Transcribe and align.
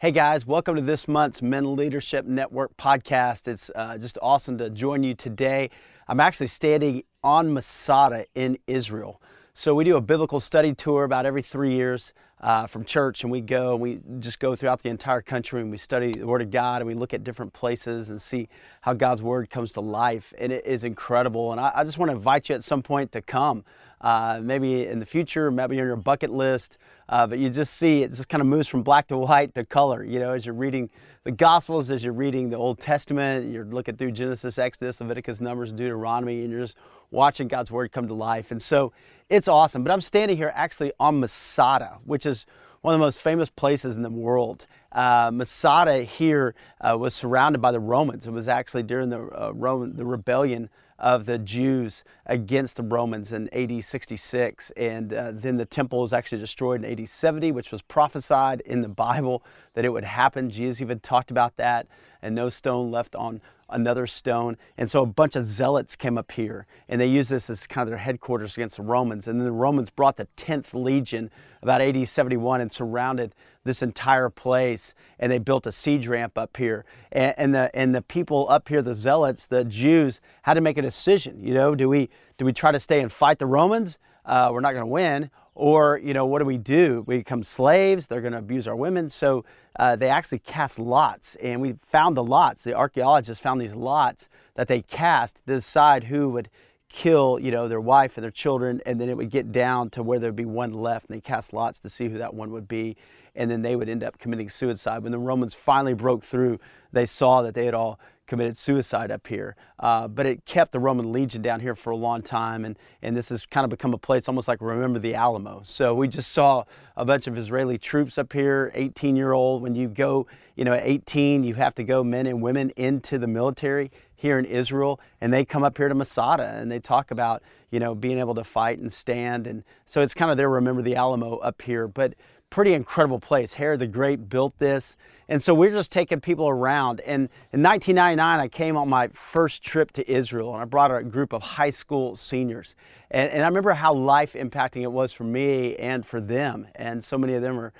Hey 0.00 0.12
guys, 0.12 0.46
welcome 0.46 0.76
to 0.76 0.80
this 0.80 1.08
month's 1.08 1.42
Men 1.42 1.74
Leadership 1.74 2.24
Network 2.24 2.76
podcast. 2.76 3.48
It's 3.48 3.68
uh, 3.74 3.98
just 3.98 4.16
awesome 4.22 4.56
to 4.58 4.70
join 4.70 5.02
you 5.02 5.12
today. 5.12 5.70
I'm 6.06 6.20
actually 6.20 6.46
standing 6.46 7.02
on 7.24 7.52
Masada 7.52 8.24
in 8.36 8.58
Israel. 8.68 9.20
So 9.54 9.74
we 9.74 9.82
do 9.82 9.96
a 9.96 10.00
biblical 10.00 10.38
study 10.38 10.72
tour 10.72 11.02
about 11.02 11.26
every 11.26 11.42
three 11.42 11.72
years 11.72 12.12
uh, 12.40 12.66
from 12.66 12.84
church, 12.84 13.24
and 13.24 13.32
we 13.32 13.40
go 13.40 13.72
and 13.72 13.82
we 13.82 14.00
just 14.20 14.38
go 14.38 14.54
throughout 14.54 14.82
the 14.82 14.88
entire 14.88 15.20
country 15.20 15.60
and 15.60 15.70
we 15.70 15.78
study 15.78 16.12
the 16.12 16.26
Word 16.26 16.42
of 16.42 16.50
God 16.50 16.82
and 16.82 16.86
we 16.86 16.94
look 16.94 17.12
at 17.12 17.24
different 17.24 17.52
places 17.52 18.10
and 18.10 18.20
see 18.20 18.48
how 18.80 18.94
God's 18.94 19.22
Word 19.22 19.50
comes 19.50 19.72
to 19.72 19.80
life. 19.80 20.32
And 20.38 20.52
it 20.52 20.64
is 20.64 20.84
incredible. 20.84 21.52
And 21.52 21.60
I, 21.60 21.72
I 21.74 21.84
just 21.84 21.98
want 21.98 22.10
to 22.10 22.16
invite 22.16 22.48
you 22.48 22.54
at 22.54 22.64
some 22.64 22.82
point 22.82 23.12
to 23.12 23.22
come. 23.22 23.64
Uh, 24.00 24.38
maybe 24.40 24.86
in 24.86 25.00
the 25.00 25.06
future, 25.06 25.50
maybe 25.50 25.80
on 25.80 25.86
your 25.86 25.96
bucket 25.96 26.30
list. 26.30 26.78
Uh, 27.08 27.26
but 27.26 27.40
you 27.40 27.50
just 27.50 27.74
see 27.74 28.04
it 28.04 28.10
just 28.10 28.28
kind 28.28 28.40
of 28.40 28.46
moves 28.46 28.68
from 28.68 28.82
black 28.82 29.08
to 29.08 29.18
white 29.18 29.52
to 29.54 29.64
color, 29.64 30.04
you 30.04 30.20
know, 30.20 30.34
as 30.34 30.46
you're 30.46 30.54
reading 30.54 30.88
the 31.24 31.32
Gospels, 31.32 31.90
as 31.90 32.04
you're 32.04 32.12
reading 32.12 32.48
the 32.48 32.56
Old 32.56 32.78
Testament, 32.78 33.52
you're 33.52 33.64
looking 33.64 33.96
through 33.96 34.12
Genesis, 34.12 34.56
Exodus, 34.56 35.00
Leviticus, 35.00 35.40
Numbers, 35.40 35.72
Deuteronomy, 35.72 36.42
and 36.42 36.50
you're 36.50 36.60
just 36.60 36.76
watching 37.10 37.48
God's 37.48 37.70
Word 37.70 37.90
come 37.90 38.06
to 38.06 38.14
life. 38.14 38.50
And 38.50 38.62
so 38.62 38.92
it's 39.28 39.48
awesome. 39.48 39.82
But 39.82 39.92
I'm 39.92 40.00
standing 40.00 40.36
here 40.36 40.52
actually 40.54 40.92
on 40.98 41.20
Masada, 41.20 41.98
which 42.04 42.26
is 42.26 42.46
one 42.80 42.94
of 42.94 43.00
the 43.00 43.04
most 43.04 43.20
famous 43.20 43.50
places 43.50 43.96
in 43.96 44.02
the 44.02 44.10
world. 44.10 44.66
Uh, 44.92 45.30
Masada 45.32 46.02
here 46.02 46.54
uh, 46.80 46.96
was 46.98 47.14
surrounded 47.14 47.60
by 47.60 47.72
the 47.72 47.80
Romans. 47.80 48.26
It 48.26 48.30
was 48.30 48.48
actually 48.48 48.84
during 48.84 49.10
the 49.10 49.18
uh, 49.18 49.52
Roman 49.54 49.96
the 49.96 50.06
rebellion 50.06 50.70
of 50.98 51.26
the 51.26 51.38
Jews 51.38 52.02
against 52.26 52.76
the 52.76 52.82
Romans 52.82 53.32
in 53.32 53.48
AD 53.52 53.84
66. 53.84 54.72
And 54.76 55.12
uh, 55.12 55.30
then 55.32 55.56
the 55.56 55.66
temple 55.66 56.00
was 56.00 56.12
actually 56.12 56.38
destroyed 56.38 56.84
in 56.84 57.00
AD 57.00 57.08
70, 57.08 57.52
which 57.52 57.70
was 57.70 57.82
prophesied 57.82 58.62
in 58.62 58.82
the 58.82 58.88
Bible 58.88 59.44
that 59.74 59.84
it 59.84 59.90
would 59.90 60.04
happen. 60.04 60.50
Jesus 60.50 60.80
even 60.80 60.98
talked 61.00 61.30
about 61.30 61.56
that, 61.56 61.86
and 62.20 62.34
no 62.34 62.48
stone 62.48 62.90
left 62.90 63.14
on 63.14 63.40
another 63.70 64.06
stone. 64.06 64.56
And 64.76 64.90
so 64.90 65.02
a 65.02 65.06
bunch 65.06 65.36
of 65.36 65.46
zealots 65.46 65.96
came 65.96 66.16
up 66.16 66.32
here 66.32 66.66
and 66.88 67.00
they 67.00 67.06
used 67.06 67.30
this 67.30 67.50
as 67.50 67.66
kind 67.66 67.86
of 67.86 67.90
their 67.90 67.98
headquarters 67.98 68.54
against 68.54 68.76
the 68.76 68.82
Romans. 68.82 69.28
And 69.28 69.40
then 69.40 69.44
the 69.44 69.52
Romans 69.52 69.90
brought 69.90 70.16
the 70.16 70.28
10th 70.36 70.72
Legion 70.72 71.30
about 71.62 71.80
AD 71.80 72.08
71 72.08 72.60
and 72.60 72.72
surrounded 72.72 73.34
this 73.64 73.82
entire 73.82 74.30
place. 74.30 74.94
And 75.18 75.30
they 75.30 75.38
built 75.38 75.66
a 75.66 75.72
siege 75.72 76.06
ramp 76.06 76.38
up 76.38 76.56
here. 76.56 76.84
And, 77.12 77.34
and, 77.36 77.54
the, 77.54 77.70
and 77.74 77.94
the 77.94 78.02
people 78.02 78.46
up 78.48 78.68
here, 78.68 78.82
the 78.82 78.94
zealots, 78.94 79.46
the 79.46 79.64
Jews, 79.64 80.20
had 80.42 80.54
to 80.54 80.60
make 80.60 80.78
a 80.78 80.82
decision. 80.82 81.42
You 81.42 81.54
know, 81.54 81.74
do 81.74 81.88
we, 81.88 82.08
do 82.38 82.44
we 82.44 82.52
try 82.52 82.72
to 82.72 82.80
stay 82.80 83.00
and 83.00 83.12
fight 83.12 83.38
the 83.38 83.46
Romans? 83.46 83.98
Uh, 84.24 84.50
we're 84.52 84.60
not 84.60 84.72
going 84.72 84.82
to 84.82 84.86
win. 84.86 85.30
Or, 85.54 85.98
you 85.98 86.14
know, 86.14 86.24
what 86.24 86.38
do 86.38 86.44
we 86.44 86.56
do? 86.56 87.02
We 87.06 87.18
become 87.18 87.42
slaves. 87.42 88.06
They're 88.06 88.20
going 88.20 88.32
to 88.32 88.38
abuse 88.38 88.68
our 88.68 88.76
women. 88.76 89.10
So 89.10 89.44
uh, 89.78 89.96
they 89.96 90.08
actually 90.08 90.40
cast 90.40 90.78
lots. 90.78 91.36
And 91.36 91.60
we 91.60 91.74
found 91.74 92.16
the 92.16 92.24
lots. 92.24 92.64
The 92.64 92.74
archaeologists 92.74 93.42
found 93.42 93.60
these 93.60 93.74
lots 93.74 94.28
that 94.54 94.68
they 94.68 94.82
cast 94.82 95.36
to 95.36 95.42
decide 95.54 96.04
who 96.04 96.28
would 96.30 96.50
kill, 96.88 97.38
you 97.38 97.50
know, 97.50 97.68
their 97.68 97.80
wife 97.80 98.16
and 98.16 98.24
their 98.24 98.30
children. 98.30 98.80
And 98.84 99.00
then 99.00 99.08
it 99.08 99.16
would 99.16 99.30
get 99.30 99.52
down 99.52 99.90
to 99.90 100.02
where 100.02 100.18
there'd 100.18 100.34
be 100.34 100.44
one 100.44 100.72
left. 100.72 101.08
And 101.08 101.16
they 101.16 101.20
cast 101.20 101.52
lots 101.52 101.78
to 101.80 101.90
see 101.90 102.08
who 102.08 102.18
that 102.18 102.34
one 102.34 102.50
would 102.50 102.66
be. 102.66 102.96
And 103.34 103.50
then 103.50 103.62
they 103.62 103.76
would 103.76 103.88
end 103.88 104.02
up 104.02 104.18
committing 104.18 104.50
suicide. 104.50 105.02
When 105.02 105.12
the 105.12 105.18
Romans 105.18 105.54
finally 105.54 105.94
broke 105.94 106.24
through, 106.24 106.58
they 106.92 107.06
saw 107.06 107.42
that 107.42 107.54
they 107.54 107.66
had 107.66 107.74
all 107.74 108.00
committed 108.28 108.56
suicide 108.56 109.10
up 109.10 109.26
here. 109.26 109.56
Uh, 109.80 110.06
but 110.06 110.26
it 110.26 110.44
kept 110.44 110.70
the 110.70 110.78
Roman 110.78 111.10
legion 111.10 111.42
down 111.42 111.60
here 111.60 111.74
for 111.74 111.90
a 111.90 111.96
long 111.96 112.22
time, 112.22 112.64
and, 112.64 112.78
and 113.02 113.16
this 113.16 113.30
has 113.30 113.44
kind 113.46 113.64
of 113.64 113.70
become 113.70 113.92
a 113.92 113.98
place 113.98 114.28
almost 114.28 114.46
like 114.46 114.60
remember 114.60 115.00
the 115.00 115.14
Alamo. 115.14 115.62
So 115.64 115.94
we 115.94 116.06
just 116.06 116.30
saw 116.30 116.64
a 116.96 117.04
bunch 117.04 117.26
of 117.26 117.36
Israeli 117.36 117.78
troops 117.78 118.18
up 118.18 118.32
here, 118.32 118.70
18 118.74 119.16
year 119.16 119.32
old. 119.32 119.62
When 119.62 119.74
you 119.74 119.88
go, 119.88 120.26
you 120.54 120.64
know, 120.64 120.74
at 120.74 120.82
18, 120.84 121.42
you 121.42 121.54
have 121.54 121.74
to 121.76 121.84
go 121.84 122.04
men 122.04 122.26
and 122.26 122.40
women 122.42 122.70
into 122.76 123.18
the 123.18 123.26
military 123.26 123.90
here 124.14 124.38
in 124.38 124.44
Israel, 124.44 125.00
and 125.20 125.32
they 125.32 125.44
come 125.44 125.62
up 125.62 125.78
here 125.78 125.88
to 125.88 125.94
Masada 125.94 126.52
and 126.56 126.70
they 126.70 126.80
talk 126.80 127.12
about, 127.12 127.40
you 127.70 127.78
know, 127.78 127.94
being 127.94 128.18
able 128.18 128.34
to 128.34 128.42
fight 128.44 128.78
and 128.78 128.92
stand. 128.92 129.46
And 129.46 129.62
so 129.86 130.02
it's 130.02 130.12
kind 130.12 130.30
of 130.30 130.36
their 130.36 130.50
remember 130.50 130.82
the 130.82 130.96
Alamo 130.96 131.36
up 131.36 131.62
here. 131.62 131.86
But 131.86 132.14
pretty 132.50 132.74
incredible 132.74 133.20
place. 133.20 133.54
Herod 133.54 133.80
the 133.80 133.86
Great 133.86 134.28
built 134.28 134.58
this. 134.58 134.96
And 135.28 135.42
so 135.42 135.52
we're 135.54 135.70
just 135.70 135.92
taking 135.92 136.20
people 136.20 136.48
around. 136.48 137.00
And 137.00 137.28
in 137.52 137.62
1999, 137.62 138.40
I 138.40 138.48
came 138.48 138.76
on 138.76 138.88
my 138.88 139.08
first 139.08 139.62
trip 139.62 139.92
to 139.92 140.10
Israel 140.10 140.54
and 140.54 140.62
I 140.62 140.64
brought 140.64 140.94
a 140.94 141.02
group 141.02 141.32
of 141.32 141.42
high 141.42 141.70
school 141.70 142.16
seniors. 142.16 142.74
And, 143.10 143.30
and 143.30 143.42
I 143.42 143.48
remember 143.48 143.72
how 143.72 143.92
life 143.92 144.32
impacting 144.32 144.82
it 144.82 144.92
was 144.92 145.12
for 145.12 145.24
me 145.24 145.76
and 145.76 146.06
for 146.06 146.20
them. 146.20 146.66
And 146.74 147.04
so 147.04 147.18
many 147.18 147.34
of 147.34 147.42
them 147.42 147.60
are 147.60 147.72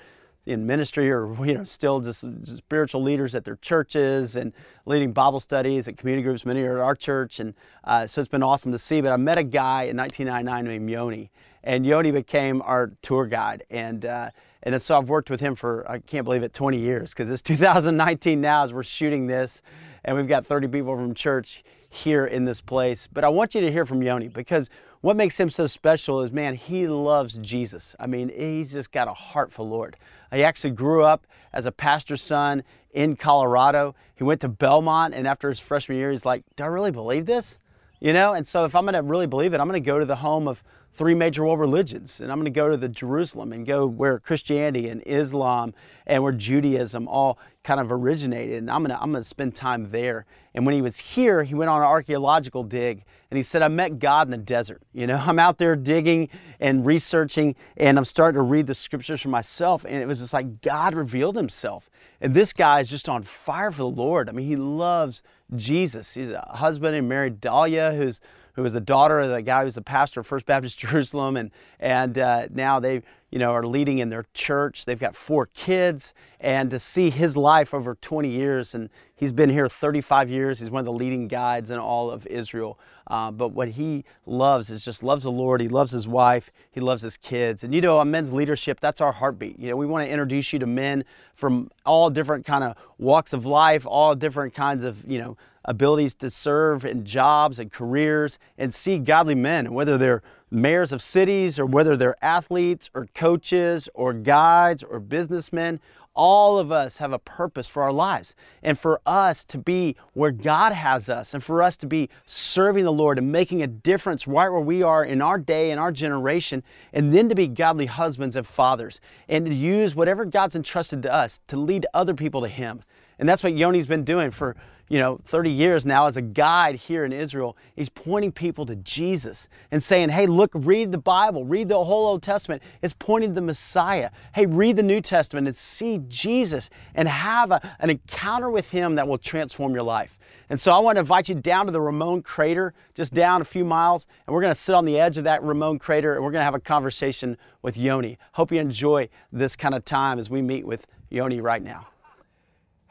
in 0.45 0.65
ministry 0.65 1.11
or 1.11 1.33
you 1.45 1.53
know 1.53 1.63
still 1.63 1.99
just 2.01 2.25
spiritual 2.57 3.01
leaders 3.01 3.35
at 3.35 3.45
their 3.45 3.57
churches 3.57 4.35
and 4.35 4.53
leading 4.85 5.13
Bible 5.13 5.39
studies 5.39 5.87
at 5.87 5.97
community 5.97 6.23
groups. 6.23 6.45
Many 6.45 6.63
are 6.63 6.77
at 6.77 6.83
our 6.83 6.95
church, 6.95 7.39
and 7.39 7.53
uh, 7.83 8.07
so 8.07 8.21
it's 8.21 8.29
been 8.29 8.43
awesome 8.43 8.71
to 8.71 8.79
see. 8.79 9.01
But 9.01 9.11
I 9.11 9.17
met 9.17 9.37
a 9.37 9.43
guy 9.43 9.83
in 9.83 9.97
1999 9.97 10.65
named 10.65 10.89
Yoni, 10.89 11.31
and 11.63 11.85
Yoni 11.85 12.11
became 12.11 12.61
our 12.63 12.91
tour 13.01 13.25
guide. 13.25 13.63
And 13.69 14.05
uh, 14.05 14.31
and 14.63 14.81
so 14.81 14.97
I've 14.97 15.09
worked 15.09 15.29
with 15.29 15.39
him 15.39 15.55
for, 15.55 15.89
I 15.89 15.99
can't 15.99 16.25
believe 16.25 16.43
it, 16.43 16.53
20 16.53 16.77
years 16.77 17.11
because 17.11 17.29
it's 17.29 17.41
2019 17.43 18.41
now 18.41 18.63
as 18.63 18.73
we're 18.73 18.83
shooting 18.83 19.27
this 19.27 19.61
and 20.03 20.15
we've 20.15 20.27
got 20.27 20.45
30 20.45 20.67
people 20.67 20.95
from 20.95 21.13
church 21.13 21.63
here 21.89 22.25
in 22.25 22.45
this 22.45 22.61
place. 22.61 23.07
But 23.11 23.23
I 23.23 23.29
want 23.29 23.55
you 23.55 23.61
to 23.61 23.71
hear 23.71 23.85
from 23.85 24.01
Yoni 24.01 24.27
because 24.27 24.69
what 25.01 25.15
makes 25.15 25.39
him 25.39 25.49
so 25.49 25.65
special 25.65 26.21
is, 26.21 26.31
man, 26.31 26.55
he 26.55 26.87
loves 26.87 27.37
Jesus. 27.37 27.95
I 27.99 28.07
mean, 28.07 28.29
he's 28.35 28.71
just 28.71 28.91
got 28.91 29.07
a 29.07 29.13
heart 29.13 29.51
for 29.51 29.63
Lord. 29.63 29.95
He 30.31 30.43
actually 30.43 30.71
grew 30.71 31.03
up 31.03 31.25
as 31.53 31.65
a 31.65 31.71
pastor's 31.71 32.21
son 32.21 32.63
in 32.91 33.15
Colorado. 33.15 33.95
He 34.15 34.23
went 34.23 34.41
to 34.41 34.49
Belmont, 34.49 35.13
and 35.13 35.27
after 35.27 35.49
his 35.49 35.59
freshman 35.59 35.97
year, 35.97 36.11
he's 36.11 36.25
like, 36.25 36.43
Do 36.55 36.63
I 36.63 36.67
really 36.67 36.91
believe 36.91 37.25
this? 37.25 37.59
You 37.99 38.13
know, 38.13 38.33
and 38.33 38.47
so 38.47 38.65
if 38.65 38.75
I'm 38.75 38.83
going 38.83 38.93
to 38.93 39.01
really 39.01 39.27
believe 39.27 39.53
it, 39.53 39.59
I'm 39.59 39.67
going 39.67 39.81
to 39.81 39.85
go 39.85 39.99
to 39.99 40.05
the 40.05 40.17
home 40.17 40.47
of 40.47 40.63
three 40.93 41.13
major 41.13 41.45
world 41.45 41.59
religions. 41.59 42.19
And 42.19 42.31
I'm 42.31 42.37
going 42.37 42.45
to 42.45 42.51
go 42.51 42.69
to 42.69 42.77
the 42.77 42.89
Jerusalem 42.89 43.53
and 43.53 43.65
go 43.65 43.85
where 43.85 44.19
Christianity 44.19 44.89
and 44.89 45.01
Islam 45.05 45.73
and 46.05 46.21
where 46.23 46.31
Judaism 46.31 47.07
all 47.07 47.39
kind 47.63 47.79
of 47.79 47.91
originated. 47.91 48.57
And 48.57 48.69
I'm 48.69 48.83
going 48.83 48.95
to, 48.95 49.01
I'm 49.01 49.11
going 49.11 49.23
to 49.23 49.29
spend 49.29 49.55
time 49.55 49.91
there. 49.91 50.25
And 50.53 50.65
when 50.65 50.75
he 50.75 50.81
was 50.81 50.97
here, 50.97 51.43
he 51.43 51.53
went 51.53 51.69
on 51.69 51.81
an 51.81 51.87
archaeological 51.87 52.63
dig 52.63 53.03
and 53.31 53.37
he 53.37 53.43
said, 53.43 53.61
I 53.61 53.67
met 53.67 53.99
God 53.99 54.27
in 54.27 54.31
the 54.31 54.37
desert. 54.37 54.81
You 54.93 55.07
know, 55.07 55.17
I'm 55.25 55.39
out 55.39 55.57
there 55.57 55.75
digging 55.75 56.29
and 56.59 56.85
researching 56.85 57.55
and 57.77 57.97
I'm 57.97 58.05
starting 58.05 58.37
to 58.37 58.43
read 58.43 58.67
the 58.67 58.75
scriptures 58.75 59.21
for 59.21 59.29
myself. 59.29 59.85
And 59.85 59.95
it 59.95 60.07
was 60.07 60.19
just 60.19 60.33
like 60.33 60.61
God 60.61 60.93
revealed 60.95 61.35
himself. 61.35 61.89
And 62.21 62.33
this 62.33 62.51
guy 62.51 62.81
is 62.81 62.89
just 62.89 63.07
on 63.07 63.23
fire 63.23 63.71
for 63.71 63.77
the 63.77 63.89
Lord. 63.89 64.27
I 64.27 64.33
mean, 64.33 64.47
he 64.47 64.57
loves 64.57 65.21
Jesus. 65.55 66.13
He's 66.13 66.29
a 66.29 66.41
husband 66.41 66.95
and 66.95 67.07
married 67.07 67.39
Dahlia, 67.39 67.93
who's 67.93 68.19
who 68.59 68.63
was 68.63 68.73
the 68.73 68.81
daughter 68.81 69.21
of 69.21 69.29
the 69.29 69.41
guy 69.41 69.63
who's 69.63 69.75
the 69.75 69.81
pastor 69.81 70.19
of 70.19 70.27
First 70.27 70.45
Baptist 70.45 70.77
Jerusalem, 70.77 71.37
and 71.37 71.49
and 71.79 72.17
uh, 72.19 72.47
now 72.53 72.77
they 72.79 73.01
you 73.31 73.39
know 73.39 73.51
are 73.51 73.65
leading 73.65 73.99
in 73.99 74.09
their 74.09 74.25
church. 74.33 74.83
They've 74.83 74.99
got 74.99 75.15
four 75.15 75.45
kids, 75.45 76.13
and 76.41 76.69
to 76.71 76.77
see 76.77 77.09
his 77.09 77.37
life 77.37 77.73
over 77.73 77.95
20 77.95 78.29
years, 78.29 78.75
and 78.75 78.89
he's 79.15 79.31
been 79.31 79.49
here 79.49 79.69
35 79.69 80.29
years. 80.29 80.59
He's 80.59 80.69
one 80.69 80.81
of 80.81 80.85
the 80.85 80.91
leading 80.91 81.29
guides 81.29 81.71
in 81.71 81.79
all 81.79 82.11
of 82.11 82.27
Israel. 82.27 82.77
Uh, 83.09 83.31
but 83.31 83.49
what 83.49 83.69
he 83.69 84.05
loves 84.25 84.69
is 84.69 84.83
just 84.83 85.01
loves 85.01 85.23
the 85.23 85.31
Lord. 85.31 85.61
He 85.61 85.67
loves 85.67 85.91
his 85.91 86.07
wife. 86.07 86.51
He 86.71 86.79
loves 86.79 87.01
his 87.01 87.17
kids. 87.17 87.63
And 87.63 87.73
you 87.73 87.81
know, 87.81 87.97
on 87.97 88.11
men's 88.11 88.31
leadership, 88.31 88.79
that's 88.79 89.01
our 89.01 89.11
heartbeat. 89.11 89.57
You 89.59 89.69
know, 89.69 89.75
we 89.75 89.85
want 89.85 90.05
to 90.05 90.11
introduce 90.11 90.53
you 90.53 90.59
to 90.59 90.67
men 90.67 91.03
from 91.33 91.71
all 91.85 92.09
different 92.09 92.45
kind 92.45 92.63
of 92.63 92.75
walks 92.97 93.33
of 93.33 93.45
life, 93.45 93.85
all 93.87 94.15
different 94.15 94.53
kinds 94.53 94.83
of 94.83 95.03
you 95.09 95.17
know 95.17 95.37
abilities 95.65 96.15
to 96.15 96.29
serve 96.29 96.85
in 96.85 97.03
jobs 97.03 97.59
and 97.59 97.71
careers 97.71 98.39
and 98.57 98.73
see 98.73 98.97
godly 98.97 99.35
men, 99.35 99.73
whether 99.73 99.97
they're 99.97 100.23
mayors 100.51 100.91
of 100.91 101.01
cities 101.01 101.59
or 101.59 101.65
whether 101.65 101.95
they're 101.95 102.23
athletes 102.23 102.89
or 102.93 103.07
coaches 103.13 103.89
or 103.93 104.13
guides 104.13 104.83
or 104.83 104.99
businessmen. 104.99 105.79
All 106.21 106.59
of 106.59 106.69
us 106.69 106.97
have 106.97 107.13
a 107.13 107.19
purpose 107.19 107.65
for 107.65 107.81
our 107.81 107.93
lives. 107.93 108.35
And 108.61 108.77
for 108.77 108.99
us 109.05 109.45
to 109.45 109.57
be 109.57 109.95
where 110.11 110.31
God 110.31 110.73
has 110.73 111.07
us 111.07 111.33
and 111.33 111.41
for 111.41 111.63
us 111.63 111.77
to 111.77 111.87
be 111.87 112.09
serving 112.25 112.83
the 112.83 112.91
Lord 112.91 113.17
and 113.17 113.31
making 113.31 113.63
a 113.63 113.67
difference 113.67 114.27
right 114.27 114.49
where 114.49 114.59
we 114.59 114.83
are 114.83 115.05
in 115.05 115.21
our 115.21 115.39
day 115.39 115.71
and 115.71 115.79
our 115.79 115.93
generation, 115.93 116.61
and 116.91 117.15
then 117.15 117.29
to 117.29 117.35
be 117.35 117.47
godly 117.47 117.85
husbands 117.85 118.35
and 118.35 118.45
fathers 118.45 118.99
and 119.29 119.45
to 119.45 119.53
use 119.53 119.95
whatever 119.95 120.25
God's 120.25 120.57
entrusted 120.57 121.03
to 121.03 121.13
us 121.13 121.39
to 121.47 121.55
lead 121.55 121.85
other 121.93 122.13
people 122.13 122.41
to 122.41 122.49
Him. 122.49 122.81
And 123.19 123.27
that's 123.27 123.43
what 123.43 123.53
Yoni's 123.53 123.87
been 123.87 124.03
doing 124.03 124.31
for 124.31 124.55
you 124.89 124.97
know, 124.97 125.19
30 125.25 125.51
years 125.51 125.85
now 125.85 126.07
as 126.07 126.17
a 126.17 126.21
guide 126.21 126.75
here 126.75 127.05
in 127.05 127.13
Israel. 127.13 127.55
He's 127.75 127.89
pointing 127.89 128.31
people 128.31 128.65
to 128.65 128.75
Jesus 128.77 129.47
and 129.71 129.81
saying, 129.81 130.09
hey, 130.09 130.25
look, 130.25 130.51
read 130.55 130.91
the 130.91 130.97
Bible, 130.97 131.45
read 131.45 131.69
the 131.69 131.81
whole 131.81 132.07
Old 132.07 132.23
Testament. 132.23 132.63
It's 132.81 132.95
pointing 132.97 133.29
to 133.31 133.35
the 133.35 133.41
Messiah. 133.41 134.09
Hey, 134.33 134.47
read 134.47 134.75
the 134.75 134.83
New 134.83 134.99
Testament 134.99 135.47
and 135.47 135.55
see 135.55 136.01
Jesus 136.07 136.71
and 136.95 137.07
have 137.07 137.51
a, 137.51 137.75
an 137.79 137.91
encounter 137.91 138.49
with 138.49 138.69
Him 138.71 138.95
that 138.95 139.07
will 139.07 139.19
transform 139.19 139.73
your 139.73 139.83
life. 139.83 140.17
And 140.49 140.59
so 140.59 140.71
I 140.71 140.79
want 140.79 140.95
to 140.95 141.01
invite 141.01 141.29
you 141.29 141.35
down 141.35 141.67
to 141.67 141.71
the 141.71 141.79
Ramon 141.79 142.23
crater, 142.23 142.73
just 142.95 143.13
down 143.13 143.41
a 143.41 143.45
few 143.45 143.63
miles, 143.63 144.07
and 144.25 144.33
we're 144.33 144.41
going 144.41 144.55
to 144.55 144.59
sit 144.59 144.73
on 144.73 144.85
the 144.85 144.99
edge 144.99 145.19
of 145.19 145.25
that 145.25 145.43
Ramon 145.43 145.77
crater 145.77 146.15
and 146.15 146.23
we're 146.23 146.31
going 146.31 146.41
to 146.41 146.45
have 146.45 146.55
a 146.55 146.59
conversation 146.59 147.37
with 147.61 147.77
Yoni. 147.77 148.17
Hope 148.31 148.51
you 148.51 148.59
enjoy 148.59 149.07
this 149.31 149.55
kind 149.55 149.75
of 149.75 149.85
time 149.85 150.17
as 150.17 150.31
we 150.31 150.41
meet 150.41 150.65
with 150.65 150.87
Yoni 151.11 151.41
right 151.41 151.61
now. 151.61 151.85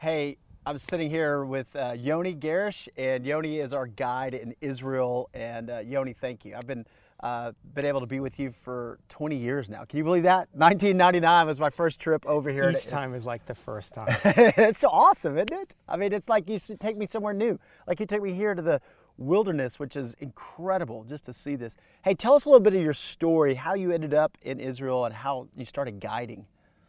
Hey, 0.01 0.37
I'm 0.65 0.77
sitting 0.77 1.09
here 1.09 1.43
with 1.43 1.75
uh, 1.75 1.93
Yoni 1.99 2.33
Garish, 2.33 2.87
and 2.95 3.25
Yoni 3.25 3.59
is 3.59 3.73
our 3.73 3.85
guide 3.85 4.33
in 4.33 4.55
Israel. 4.61 5.29
And 5.33 5.69
uh, 5.69 5.79
Yoni, 5.79 6.13
thank 6.13 6.45
you. 6.45 6.55
I've 6.55 6.65
been 6.65 6.85
uh, 7.19 7.51
been 7.73 7.83
able 7.83 7.99
to 7.99 8.05
be 8.05 8.21
with 8.21 8.39
you 8.39 8.49
for 8.51 8.97
20 9.09 9.35
years 9.35 9.67
now. 9.67 9.83
Can 9.83 9.97
you 9.97 10.05
believe 10.05 10.23
that? 10.23 10.47
1999 10.53 11.47
was 11.47 11.59
my 11.59 11.69
first 11.69 11.99
trip 11.99 12.25
over 12.25 12.49
here. 12.49 12.69
Each 12.69 12.87
time 12.87 13.13
is 13.13 13.25
like 13.25 13.45
the 13.45 13.55
first 13.55 13.93
time. 13.93 14.07
it's 14.23 14.85
awesome, 14.85 15.35
isn't 15.35 15.51
it? 15.51 15.75
I 15.85 15.97
mean, 15.97 16.13
it's 16.13 16.29
like 16.29 16.47
you 16.47 16.59
take 16.79 16.95
me 16.95 17.05
somewhere 17.05 17.33
new. 17.33 17.59
Like 17.85 17.99
you 17.99 18.05
take 18.05 18.21
me 18.21 18.31
here 18.31 18.55
to 18.55 18.61
the 18.61 18.79
wilderness, 19.17 19.79
which 19.79 19.97
is 19.97 20.13
incredible 20.19 21.03
just 21.03 21.25
to 21.25 21.33
see 21.33 21.57
this. 21.57 21.75
Hey, 22.05 22.13
tell 22.13 22.35
us 22.35 22.45
a 22.45 22.49
little 22.49 22.63
bit 22.63 22.73
of 22.73 22.81
your 22.81 22.93
story, 22.93 23.53
how 23.53 23.73
you 23.73 23.91
ended 23.91 24.13
up 24.13 24.37
in 24.43 24.61
Israel 24.61 25.03
and 25.03 25.13
how 25.13 25.49
you 25.57 25.65
started 25.65 25.99
guiding. 25.99 26.45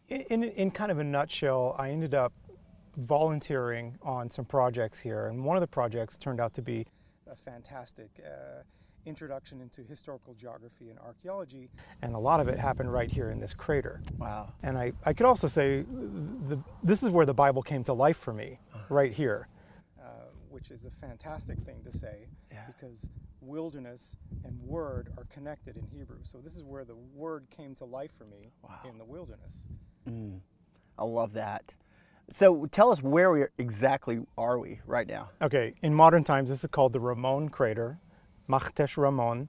In, 0.08 0.20
in, 0.20 0.44
in 0.44 0.70
kind 0.70 0.92
of 0.92 1.00
a 1.00 1.04
nutshell, 1.04 1.74
I 1.76 1.90
ended 1.90 2.14
up 2.14 2.32
volunteering 2.96 3.96
on 4.02 4.31
some 4.31 4.44
projects 4.44 4.98
here, 4.98 5.26
and 5.26 5.44
one 5.44 5.56
of 5.56 5.60
the 5.60 5.66
projects 5.66 6.19
turned 6.19 6.40
out 6.40 6.54
to 6.54 6.62
be 6.62 6.87
a 7.31 7.37
fantastic 7.37 8.10
uh, 8.25 8.62
introduction 9.06 9.60
into 9.60 9.82
historical 9.82 10.34
geography 10.34 10.90
and 10.90 10.98
archaeology, 10.98 11.69
and 12.02 12.14
a 12.14 12.19
lot 12.19 12.40
of 12.40 12.48
it 12.48 12.58
happened 12.58 12.92
right 12.92 13.10
here 13.10 13.31
in 13.31 13.40
this 13.40 13.54
crater. 13.54 14.02
Wow. 14.19 14.52
And 14.62 14.76
I, 14.76 14.92
I 15.06 15.12
could 15.12 15.26
also 15.26 15.48
say 15.48 15.84
the, 16.48 16.58
this 16.82 17.02
is 17.02 17.10
where 17.10 17.25
the 17.26 17.34
Bible 17.34 17.62
came 17.62 17.82
to 17.84 17.92
life 17.92 18.19
for 18.19 18.32
me, 18.32 18.58
right 18.88 19.12
here, 19.12 19.48
uh, 19.98 20.04
which 20.50 20.70
is 20.70 20.84
a 20.84 20.90
fantastic 20.90 21.58
thing 21.60 21.82
to 21.84 21.92
say 21.96 22.26
Yeah. 22.52 22.64
because 22.66 23.08
wilderness 23.40 24.16
and 24.44 24.60
word 24.60 25.08
are 25.16 25.25
connected 25.25 25.76
in 25.78 25.87
Hebrew. 25.87 26.19
So 26.25 26.38
this 26.38 26.56
is 26.56 26.62
where 26.62 26.84
the 26.84 26.96
word 27.14 27.46
came 27.50 27.75
to 27.76 27.87
life 27.87 28.10
for 28.19 28.25
me 28.26 28.52
Wow. 28.62 28.81
in 28.88 28.98
the 28.98 29.04
wilderness. 29.04 29.66
I 30.98 31.04
love 31.04 31.32
that. 31.34 31.75
So 32.32 32.66
tell 32.66 32.92
us 32.92 33.02
where 33.02 33.32
we 33.32 33.44
exactly 33.58 34.20
are 34.38 34.60
we 34.60 34.78
right 34.86 35.08
now? 35.08 35.30
Okay, 35.42 35.74
in 35.82 35.92
modern 35.92 36.22
times, 36.22 36.48
this 36.48 36.62
is 36.62 36.70
called 36.70 36.92
the 36.92 37.00
Ramon 37.00 37.48
crater, 37.48 37.98
Machtesh 38.48 38.96
Ramon, 38.96 39.48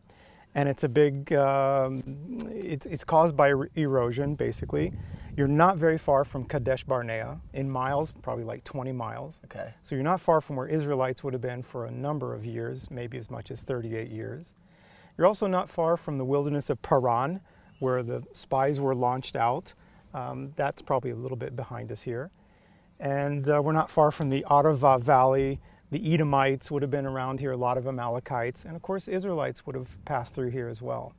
and 0.55 0.67
it's 0.67 0.83
a 0.83 0.89
big. 0.89 1.31
Um, 1.31 2.39
it's 2.49 2.87
it's 2.87 3.03
caused 3.03 3.37
by 3.37 3.51
er- 3.51 3.69
erosion, 3.75 4.33
basically. 4.33 4.93
You're 5.37 5.47
not 5.47 5.77
very 5.77 5.99
far 5.99 6.25
from 6.25 6.43
Kadesh 6.43 6.83
Barnea 6.83 7.39
in 7.53 7.69
miles, 7.69 8.13
probably 8.23 8.43
like 8.43 8.63
20 8.63 8.91
miles. 8.91 9.39
Okay. 9.45 9.73
So 9.83 9.95
you're 9.95 10.03
not 10.03 10.19
far 10.19 10.41
from 10.41 10.55
where 10.55 10.67
Israelites 10.67 11.23
would 11.23 11.33
have 11.33 11.41
been 11.41 11.63
for 11.63 11.85
a 11.85 11.91
number 11.91 12.33
of 12.33 12.43
years, 12.43 12.87
maybe 12.89 13.17
as 13.17 13.29
much 13.29 13.51
as 13.51 13.61
38 13.61 14.09
years. 14.09 14.55
You're 15.17 15.27
also 15.27 15.47
not 15.47 15.69
far 15.69 15.97
from 15.97 16.17
the 16.17 16.25
wilderness 16.25 16.69
of 16.69 16.81
Paran, 16.81 17.41
where 17.79 18.01
the 18.03 18.23
spies 18.33 18.79
were 18.79 18.95
launched 18.95 19.35
out. 19.35 19.73
Um, 20.13 20.51
that's 20.57 20.81
probably 20.81 21.11
a 21.11 21.15
little 21.15 21.37
bit 21.37 21.55
behind 21.55 21.91
us 21.91 22.01
here. 22.01 22.31
And 23.01 23.49
uh, 23.49 23.59
we're 23.63 23.71
not 23.71 23.89
far 23.89 24.11
from 24.11 24.29
the 24.29 24.45
Arava 24.47 25.01
Valley. 25.01 25.59
The 25.89 26.13
Edomites 26.13 26.69
would 26.69 26.83
have 26.83 26.91
been 26.91 27.07
around 27.07 27.39
here, 27.39 27.51
a 27.51 27.57
lot 27.57 27.77
of 27.77 27.87
Amalekites. 27.87 28.63
And 28.63 28.75
of 28.75 28.83
course, 28.83 29.07
Israelites 29.07 29.65
would 29.65 29.75
have 29.75 29.89
passed 30.05 30.35
through 30.35 30.51
here 30.51 30.69
as 30.69 30.83
well. 30.83 31.15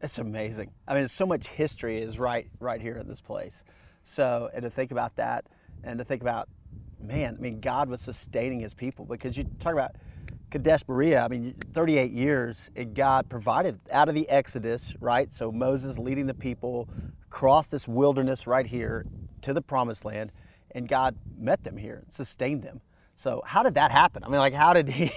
It's 0.00 0.18
amazing. 0.18 0.70
I 0.88 0.94
mean, 0.94 1.08
so 1.08 1.26
much 1.26 1.48
history 1.48 2.00
is 2.00 2.18
right 2.18 2.48
right 2.58 2.80
here 2.80 2.96
in 2.96 3.06
this 3.06 3.20
place. 3.20 3.62
So, 4.02 4.48
and 4.54 4.62
to 4.62 4.70
think 4.70 4.92
about 4.92 5.16
that, 5.16 5.44
and 5.84 5.98
to 5.98 6.04
think 6.04 6.22
about, 6.22 6.48
man, 6.98 7.36
I 7.38 7.42
mean, 7.42 7.60
God 7.60 7.90
was 7.90 8.00
sustaining 8.00 8.60
His 8.60 8.72
people 8.72 9.04
because 9.04 9.36
you 9.36 9.44
talk 9.58 9.74
about 9.74 9.92
Kadesh 10.50 10.84
Barnea. 10.84 11.22
I 11.22 11.28
mean, 11.28 11.54
38 11.72 12.12
years, 12.12 12.70
and 12.76 12.94
God 12.94 13.28
provided 13.28 13.78
out 13.92 14.08
of 14.08 14.14
the 14.14 14.28
Exodus, 14.30 14.94
right? 15.00 15.30
So 15.30 15.52
Moses 15.52 15.98
leading 15.98 16.26
the 16.26 16.34
people 16.34 16.88
across 17.26 17.68
this 17.68 17.86
wilderness 17.86 18.46
right 18.46 18.66
here 18.66 19.04
to 19.42 19.52
the 19.52 19.62
Promised 19.62 20.04
Land, 20.04 20.32
and 20.76 20.86
God 20.86 21.16
met 21.38 21.64
them 21.64 21.76
here, 21.76 22.00
and 22.04 22.12
sustained 22.12 22.62
them. 22.62 22.80
So, 23.18 23.42
how 23.46 23.62
did 23.62 23.74
that 23.76 23.90
happen? 23.92 24.22
I 24.24 24.28
mean, 24.28 24.40
like, 24.40 24.52
how 24.52 24.74
did 24.74 24.88
He? 24.98 25.10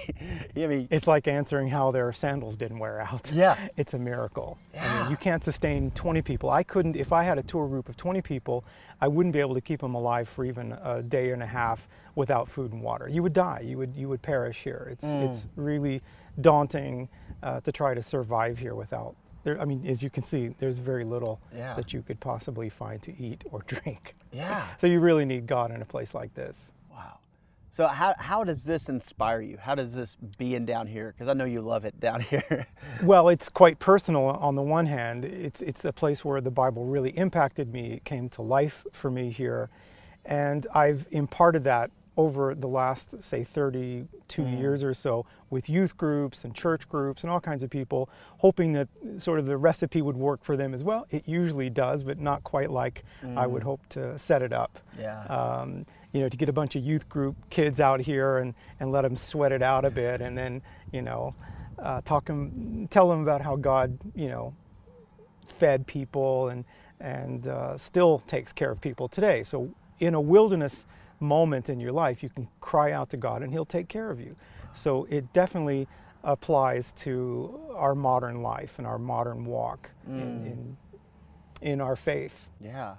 I 0.56 0.66
mean, 0.66 0.88
It's 0.90 1.06
like 1.06 1.28
answering 1.28 1.68
how 1.68 1.90
their 1.90 2.10
sandals 2.12 2.56
didn't 2.56 2.78
wear 2.78 2.98
out. 3.00 3.30
Yeah. 3.30 3.56
It's 3.76 3.92
a 3.92 3.98
miracle. 3.98 4.56
I 4.72 4.76
Yeah. 4.76 5.02
mean, 5.02 5.10
you 5.10 5.16
can't 5.18 5.44
sustain 5.44 5.90
20 5.90 6.22
people. 6.22 6.48
I 6.48 6.62
couldn't, 6.62 6.96
if 6.96 7.12
I 7.12 7.24
had 7.24 7.36
a 7.36 7.42
tour 7.42 7.68
group 7.68 7.90
of 7.90 7.98
20 7.98 8.22
people, 8.22 8.64
I 9.02 9.08
wouldn't 9.08 9.34
be 9.34 9.40
able 9.40 9.54
to 9.54 9.60
keep 9.60 9.80
them 9.82 9.94
alive 9.94 10.30
for 10.30 10.46
even 10.46 10.72
a 10.82 11.02
day 11.02 11.30
and 11.32 11.42
a 11.42 11.46
half 11.46 11.86
without 12.14 12.48
food 12.48 12.72
and 12.72 12.82
water. 12.82 13.06
You 13.06 13.22
would 13.22 13.34
die. 13.34 13.60
You 13.64 13.76
would, 13.76 13.94
you 13.94 14.08
would 14.08 14.22
perish 14.22 14.60
here. 14.64 14.88
It's, 14.92 15.04
it's 15.04 15.46
really 15.56 16.00
daunting 16.40 17.08
uh, 17.42 17.60
to 17.60 17.70
try 17.70 17.92
to 17.92 18.02
survive 18.02 18.56
here 18.58 18.74
without. 18.74 19.14
There, 19.42 19.60
I 19.60 19.64
mean, 19.64 19.86
as 19.86 20.02
you 20.02 20.10
can 20.10 20.22
see, 20.22 20.48
there's 20.58 20.78
very 20.78 21.04
little 21.04 21.40
Yeah. 21.56 21.74
that 21.74 21.92
you 21.92 22.02
could 22.02 22.20
possibly 22.20 22.68
find 22.68 23.00
to 23.02 23.16
eat 23.22 23.44
or 23.50 23.62
drink. 23.66 24.14
yeah. 24.32 24.64
So 24.78 24.86
you 24.86 25.00
really 25.00 25.24
need 25.24 25.46
God 25.46 25.70
in 25.70 25.80
a 25.82 25.86
place 25.86 26.14
like 26.14 26.34
this. 26.34 26.72
Wow. 26.90 27.18
So 27.70 27.86
how, 27.86 28.14
how 28.18 28.44
does 28.44 28.64
this 28.64 28.88
inspire 28.88 29.40
you? 29.40 29.56
How 29.56 29.74
does 29.74 29.94
this 29.94 30.16
being 30.38 30.66
down 30.66 30.86
here? 30.88 31.14
Because 31.16 31.28
I 31.28 31.34
know 31.34 31.44
you 31.44 31.60
love 31.62 31.84
it 31.84 31.98
down 32.00 32.20
here. 32.32 32.66
Well, 33.02 33.28
it's 33.28 33.48
quite 33.48 33.78
personal 33.78 34.24
on 34.24 34.56
the 34.56 34.62
one 34.62 34.86
hand. 34.86 35.24
It's, 35.24 35.62
it's 35.62 35.84
a 35.84 35.92
place 35.92 36.24
where 36.24 36.40
the 36.40 36.50
Bible 36.50 36.84
really 36.84 37.10
impacted 37.10 37.72
me. 37.72 37.92
It 37.92 38.04
came 38.04 38.28
to 38.30 38.42
life 38.42 38.84
for 38.92 39.10
me 39.10 39.30
here. 39.30 39.70
And 40.24 40.66
I've 40.74 41.06
imparted 41.12 41.64
that 41.64 41.90
over 42.20 42.54
the 42.54 42.68
last, 42.68 43.14
say, 43.24 43.42
32 43.44 44.42
years 44.44 44.82
or 44.84 44.92
so 44.92 45.24
with 45.48 45.70
youth 45.70 45.96
groups 45.96 46.44
and 46.44 46.54
church 46.54 46.86
groups 46.86 47.22
and 47.22 47.30
all 47.30 47.40
kinds 47.40 47.62
of 47.62 47.70
people, 47.70 48.10
hoping 48.38 48.74
that 48.74 48.88
sort 49.16 49.38
of 49.38 49.46
the 49.46 49.56
recipe 49.56 50.02
would 50.02 50.18
work 50.18 50.44
for 50.44 50.54
them 50.54 50.74
as 50.74 50.84
well. 50.84 51.06
It 51.10 51.26
usually 51.26 51.70
does, 51.70 52.02
but 52.02 52.18
not 52.18 52.44
quite 52.44 52.70
like 52.70 53.04
I 53.36 53.46
would 53.46 53.62
hope 53.62 53.80
to 53.90 54.18
set 54.18 54.42
it 54.42 54.52
up. 54.52 54.78
Yeah. 54.98 55.22
Um, 55.24 55.86
you 56.12 56.20
know, 56.20 56.28
to 56.28 56.36
get 56.36 56.48
a 56.50 56.52
bunch 56.52 56.76
of 56.76 56.82
youth 56.84 57.08
group 57.08 57.36
kids 57.48 57.80
out 57.80 58.00
here 58.00 58.38
and, 58.38 58.52
and 58.80 58.92
let 58.92 59.02
them 59.02 59.16
sweat 59.16 59.52
it 59.52 59.62
out 59.62 59.86
a 59.86 59.90
bit 59.90 60.20
and 60.20 60.36
then, 60.36 60.60
you 60.92 61.00
know, 61.02 61.34
uh, 61.78 62.02
talk 62.04 62.28
'em- 62.28 62.86
tell 62.90 63.08
them 63.08 63.22
about 63.22 63.40
how 63.40 63.56
God, 63.56 63.96
you 64.14 64.28
know, 64.28 64.52
fed 65.58 65.86
people 65.86 66.48
and, 66.50 66.64
and 67.00 67.46
uh, 67.46 67.78
still 67.78 68.18
takes 68.26 68.52
care 68.52 68.70
of 68.70 68.80
people 68.80 69.08
today. 69.08 69.42
So 69.42 69.70
in 70.00 70.14
a 70.14 70.20
wilderness 70.20 70.84
moment 71.20 71.68
in 71.68 71.80
your 71.80 71.92
life, 71.92 72.22
you 72.22 72.28
can 72.28 72.48
cry 72.60 72.92
out 72.92 73.10
to 73.10 73.16
God 73.16 73.42
and 73.42 73.52
He'll 73.52 73.64
take 73.64 73.88
care 73.88 74.10
of 74.10 74.20
you. 74.20 74.36
So 74.72 75.06
it 75.10 75.32
definitely 75.32 75.88
applies 76.24 76.92
to 76.92 77.60
our 77.74 77.94
modern 77.94 78.42
life 78.42 78.74
and 78.78 78.86
our 78.86 78.98
modern 78.98 79.44
walk 79.44 79.90
in, 80.06 80.76
in, 81.62 81.70
in 81.72 81.80
our 81.80 81.96
faith. 81.96 82.48
yeah. 82.60 82.96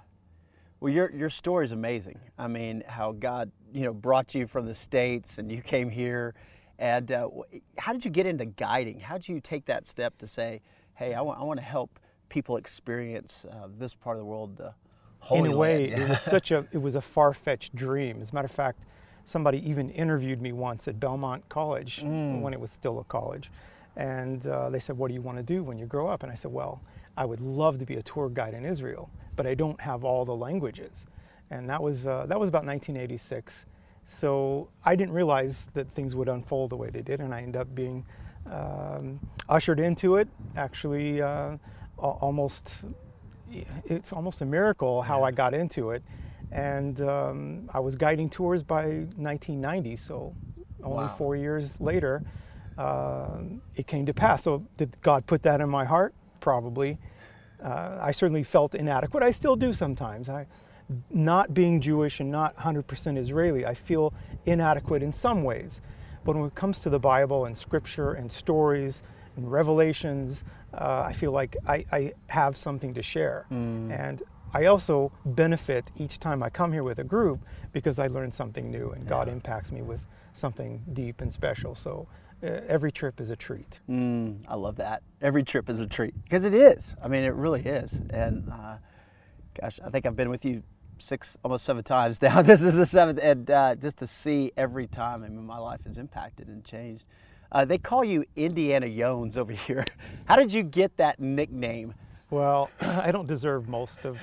Well, 0.80 0.92
your, 0.92 1.12
your 1.12 1.30
story 1.30 1.64
is 1.64 1.70
amazing. 1.70 2.18
I 2.36 2.48
mean, 2.48 2.82
how 2.88 3.12
God, 3.12 3.52
you 3.72 3.84
know, 3.84 3.94
brought 3.94 4.34
you 4.34 4.48
from 4.48 4.66
the 4.66 4.74
States 4.74 5.38
and 5.38 5.48
you 5.48 5.62
came 5.62 5.88
here. 5.88 6.34
And 6.76 7.12
uh, 7.12 7.28
how 7.78 7.92
did 7.92 8.04
you 8.04 8.10
get 8.10 8.26
into 8.26 8.46
guiding? 8.46 8.98
How 8.98 9.16
did 9.16 9.28
you 9.28 9.38
take 9.38 9.66
that 9.66 9.86
step 9.86 10.18
to 10.18 10.26
say, 10.26 10.60
hey, 10.94 11.14
I 11.14 11.20
want, 11.20 11.38
I 11.38 11.44
want 11.44 11.60
to 11.60 11.64
help 11.64 12.00
people 12.28 12.56
experience 12.56 13.46
uh, 13.48 13.68
this 13.78 13.94
part 13.94 14.16
of 14.16 14.22
the 14.22 14.24
world, 14.24 14.56
the 14.56 14.74
Holy 15.22 15.50
in 15.50 15.54
a 15.54 15.56
way, 15.56 15.90
it 15.90 16.08
was 16.08 16.20
such 16.20 16.50
a 16.50 16.66
it 16.72 16.78
was 16.78 16.94
a 16.96 17.00
far 17.00 17.32
fetched 17.32 17.74
dream. 17.76 18.20
As 18.20 18.30
a 18.30 18.34
matter 18.34 18.46
of 18.46 18.52
fact, 18.52 18.80
somebody 19.24 19.58
even 19.68 19.88
interviewed 19.90 20.42
me 20.42 20.52
once 20.52 20.88
at 20.88 20.98
Belmont 20.98 21.48
College 21.48 22.00
when 22.42 22.52
it 22.52 22.60
was 22.60 22.70
still 22.72 22.98
a 22.98 23.04
college, 23.04 23.50
and 23.96 24.46
uh, 24.46 24.68
they 24.68 24.80
said, 24.80 24.98
"What 24.98 25.08
do 25.08 25.14
you 25.14 25.22
want 25.22 25.38
to 25.38 25.44
do 25.44 25.62
when 25.62 25.78
you 25.78 25.86
grow 25.86 26.08
up?" 26.08 26.22
And 26.24 26.32
I 26.32 26.34
said, 26.34 26.52
"Well, 26.52 26.80
I 27.16 27.24
would 27.24 27.40
love 27.40 27.78
to 27.78 27.86
be 27.86 27.96
a 27.96 28.02
tour 28.02 28.28
guide 28.28 28.54
in 28.54 28.64
Israel, 28.64 29.08
but 29.36 29.46
I 29.46 29.54
don't 29.54 29.80
have 29.80 30.04
all 30.04 30.24
the 30.24 30.34
languages." 30.34 31.06
And 31.50 31.68
that 31.70 31.80
was 31.82 32.06
uh, 32.06 32.26
that 32.26 32.38
was 32.38 32.48
about 32.48 32.64
1986. 32.66 33.66
So 34.04 34.68
I 34.84 34.96
didn't 34.96 35.14
realize 35.14 35.66
that 35.74 35.88
things 35.94 36.16
would 36.16 36.28
unfold 36.28 36.70
the 36.70 36.76
way 36.76 36.90
they 36.90 37.02
did, 37.02 37.20
and 37.20 37.32
I 37.32 37.42
ended 37.42 37.60
up 37.60 37.72
being 37.74 38.04
um, 38.50 39.20
ushered 39.48 39.78
into 39.78 40.16
it. 40.16 40.28
Actually, 40.56 41.22
uh, 41.22 41.56
almost 41.98 42.84
it's 43.84 44.12
almost 44.12 44.40
a 44.40 44.44
miracle 44.46 45.02
how 45.02 45.22
I 45.22 45.30
got 45.30 45.54
into 45.54 45.90
it. 45.90 46.02
And 46.50 47.00
um, 47.00 47.68
I 47.72 47.80
was 47.80 47.96
guiding 47.96 48.28
tours 48.28 48.62
by 48.62 48.84
1990, 49.16 49.96
so 49.96 50.34
only 50.82 51.04
Wow. 51.04 51.14
four 51.16 51.36
years 51.36 51.80
later, 51.80 52.22
um 52.78 53.60
it 53.76 53.86
came 53.86 54.06
to 54.06 54.14
pass. 54.14 54.42
So 54.44 54.66
did 54.78 54.96
God 55.02 55.26
put 55.26 55.42
that 55.42 55.60
in 55.60 55.68
my 55.68 55.84
heart? 55.84 56.14
Probably. 56.40 56.98
Uh, 57.62 57.98
I 58.00 58.12
certainly 58.12 58.42
felt 58.42 58.74
inadequate. 58.74 59.22
I 59.22 59.30
still 59.30 59.56
do 59.56 59.72
sometimes. 59.72 60.28
I, 60.28 60.46
not 61.10 61.54
being 61.54 61.80
Jewish 61.80 62.18
and 62.20 62.30
not 62.30 62.56
100% 62.56 63.16
Israeli, 63.18 63.64
I 63.64 63.74
feel 63.74 64.12
inadequate 64.46 65.02
in 65.02 65.12
some 65.12 65.44
ways. 65.44 65.80
But 66.24 66.34
when 66.36 66.46
it 66.46 66.54
comes 66.54 66.80
to 66.80 66.90
the 66.90 66.98
Bible 66.98 67.44
and 67.46 67.56
scripture 67.56 68.12
and 68.14 68.30
stories 68.32 69.02
and 69.36 69.50
revelations, 69.50 70.44
uh, 70.74 71.02
I 71.06 71.12
feel 71.12 71.32
like 71.32 71.56
I, 71.66 71.84
I 71.92 72.12
have 72.28 72.56
something 72.56 72.94
to 72.94 73.02
share. 73.02 73.46
And 73.92 74.22
I 74.54 74.66
also 74.66 75.12
benefit 75.24 75.90
each 75.96 76.18
time 76.18 76.42
I 76.42 76.50
come 76.50 76.72
here 76.72 76.82
with 76.82 76.98
a 76.98 77.04
group 77.04 77.40
because 77.72 77.98
I 77.98 78.06
learn 78.08 78.30
something 78.30 78.70
new 78.70 78.90
and 78.90 79.06
God 79.08 79.28
impacts 79.28 79.72
me 79.72 79.82
with 79.82 80.00
something 80.34 80.82
deep 80.92 81.20
and 81.20 81.32
special. 81.32 81.74
So 81.74 82.06
uh, 82.42 82.60
every 82.68 82.92
trip 82.92 83.20
is 83.20 83.30
a 83.30 83.36
treat. 83.36 83.80
Mm, 83.88 84.44
I 84.48 84.56
love 84.56 84.76
that. 84.76 85.02
Every 85.20 85.42
trip 85.42 85.70
is 85.70 85.80
a 85.80 85.86
treat 85.86 86.14
because 86.24 86.44
it 86.44 86.54
is. 86.54 86.94
I 87.02 87.08
mean, 87.08 87.22
it 87.24 87.34
really 87.34 87.62
is. 87.62 88.00
And 88.10 88.50
uh, 88.50 88.76
gosh, 89.58 89.80
I 89.84 89.90
think 89.90 90.06
I've 90.06 90.16
been 90.16 90.30
with 90.30 90.44
you 90.44 90.62
six, 90.98 91.36
almost 91.44 91.64
seven 91.64 91.84
times 91.84 92.20
now. 92.22 92.42
This 92.42 92.62
is 92.62 92.74
the 92.74 92.86
seventh, 92.86 93.20
and 93.22 93.50
uh, 93.50 93.74
just 93.76 93.98
to 93.98 94.06
see 94.06 94.52
every 94.56 94.86
time, 94.86 95.22
I 95.22 95.28
mean, 95.28 95.44
my 95.46 95.58
life 95.58 95.80
is 95.86 95.98
impacted 95.98 96.48
and 96.48 96.64
changed. 96.64 97.06
Uh, 97.52 97.66
they 97.66 97.78
call 97.78 98.02
you 98.02 98.24
Indiana 98.34 98.88
Jones 98.88 99.36
over 99.36 99.52
here. 99.66 99.84
How 100.24 100.36
did 100.36 100.52
you 100.52 100.62
get 100.62 100.96
that 100.96 101.20
nickname? 101.20 101.94
Well, 102.30 102.70
I 102.80 103.12
don't 103.12 103.26
deserve 103.26 103.68
most 103.68 104.06
of 104.06 104.18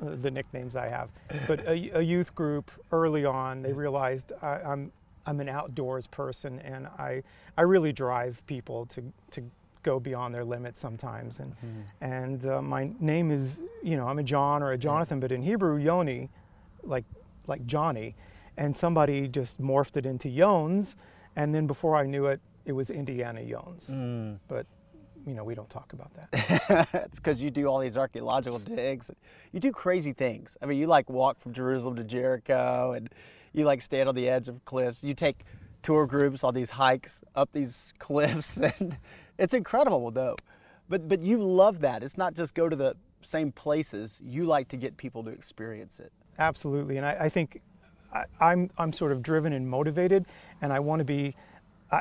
the 0.00 0.30
nicknames 0.30 0.76
I 0.76 0.88
have, 0.88 1.08
but 1.46 1.60
a, 1.66 1.98
a 1.98 2.00
youth 2.00 2.34
group 2.34 2.70
early 2.92 3.24
on, 3.24 3.62
they 3.62 3.72
realized 3.72 4.32
I, 4.42 4.60
I'm 4.60 4.92
I'm 5.26 5.40
an 5.40 5.48
outdoors 5.48 6.06
person, 6.06 6.60
and 6.60 6.86
I 6.86 7.22
I 7.56 7.62
really 7.62 7.92
drive 7.92 8.42
people 8.46 8.86
to 8.86 9.02
to 9.32 9.42
go 9.82 9.98
beyond 9.98 10.34
their 10.34 10.44
limits 10.44 10.80
sometimes. 10.80 11.38
And 11.38 11.52
mm-hmm. 11.52 12.04
and 12.04 12.46
uh, 12.46 12.62
my 12.62 12.90
name 13.00 13.30
is 13.30 13.62
you 13.82 13.96
know 13.96 14.06
I'm 14.06 14.18
a 14.18 14.22
John 14.22 14.62
or 14.62 14.72
a 14.72 14.78
Jonathan, 14.78 15.20
but 15.20 15.32
in 15.32 15.42
Hebrew 15.42 15.76
Yoni, 15.78 16.28
like 16.82 17.04
like 17.46 17.64
Johnny, 17.66 18.14
and 18.56 18.76
somebody 18.76 19.28
just 19.28 19.60
morphed 19.60 19.96
it 19.96 20.06
into 20.06 20.28
Yones, 20.28 20.96
and 21.36 21.54
then 21.54 21.66
before 21.66 21.96
I 21.96 22.06
knew 22.06 22.26
it, 22.26 22.40
it 22.64 22.72
was 22.72 22.90
Indiana 22.90 23.44
Jones. 23.44 23.88
Mm. 23.90 24.38
But 24.48 24.66
you 25.26 25.34
know, 25.34 25.44
we 25.44 25.54
don't 25.54 25.70
talk 25.70 25.92
about 25.92 26.12
that. 26.14 26.88
it's 27.06 27.18
because 27.18 27.40
you 27.40 27.50
do 27.50 27.66
all 27.66 27.78
these 27.78 27.96
archaeological 27.96 28.58
digs. 28.58 29.10
You 29.52 29.60
do 29.60 29.72
crazy 29.72 30.12
things. 30.12 30.56
I 30.60 30.66
mean, 30.66 30.78
you 30.78 30.86
like 30.86 31.08
walk 31.08 31.40
from 31.40 31.52
Jerusalem 31.52 31.96
to 31.96 32.04
Jericho, 32.04 32.92
and 32.92 33.08
you 33.52 33.64
like 33.64 33.82
stand 33.82 34.08
on 34.08 34.14
the 34.14 34.28
edge 34.28 34.48
of 34.48 34.64
cliffs. 34.64 35.02
You 35.02 35.14
take 35.14 35.44
tour 35.82 36.06
groups 36.06 36.44
on 36.44 36.54
these 36.54 36.70
hikes 36.70 37.22
up 37.34 37.52
these 37.52 37.92
cliffs, 37.98 38.58
and 38.58 38.98
it's 39.38 39.54
incredible, 39.54 40.10
though. 40.10 40.36
But 40.88 41.08
but 41.08 41.20
you 41.20 41.42
love 41.42 41.80
that. 41.80 42.02
It's 42.02 42.18
not 42.18 42.34
just 42.34 42.54
go 42.54 42.68
to 42.68 42.76
the 42.76 42.96
same 43.22 43.52
places. 43.52 44.20
You 44.22 44.44
like 44.44 44.68
to 44.68 44.76
get 44.76 44.96
people 44.96 45.24
to 45.24 45.30
experience 45.30 45.98
it. 45.98 46.12
Absolutely, 46.38 46.98
and 46.98 47.06
I, 47.06 47.12
I 47.12 47.28
think 47.28 47.62
I, 48.14 48.24
I'm 48.40 48.70
I'm 48.78 48.92
sort 48.92 49.12
of 49.12 49.22
driven 49.22 49.52
and 49.52 49.68
motivated, 49.68 50.26
and 50.62 50.72
I 50.72 50.80
want 50.80 51.00
to 51.00 51.04
be 51.04 51.34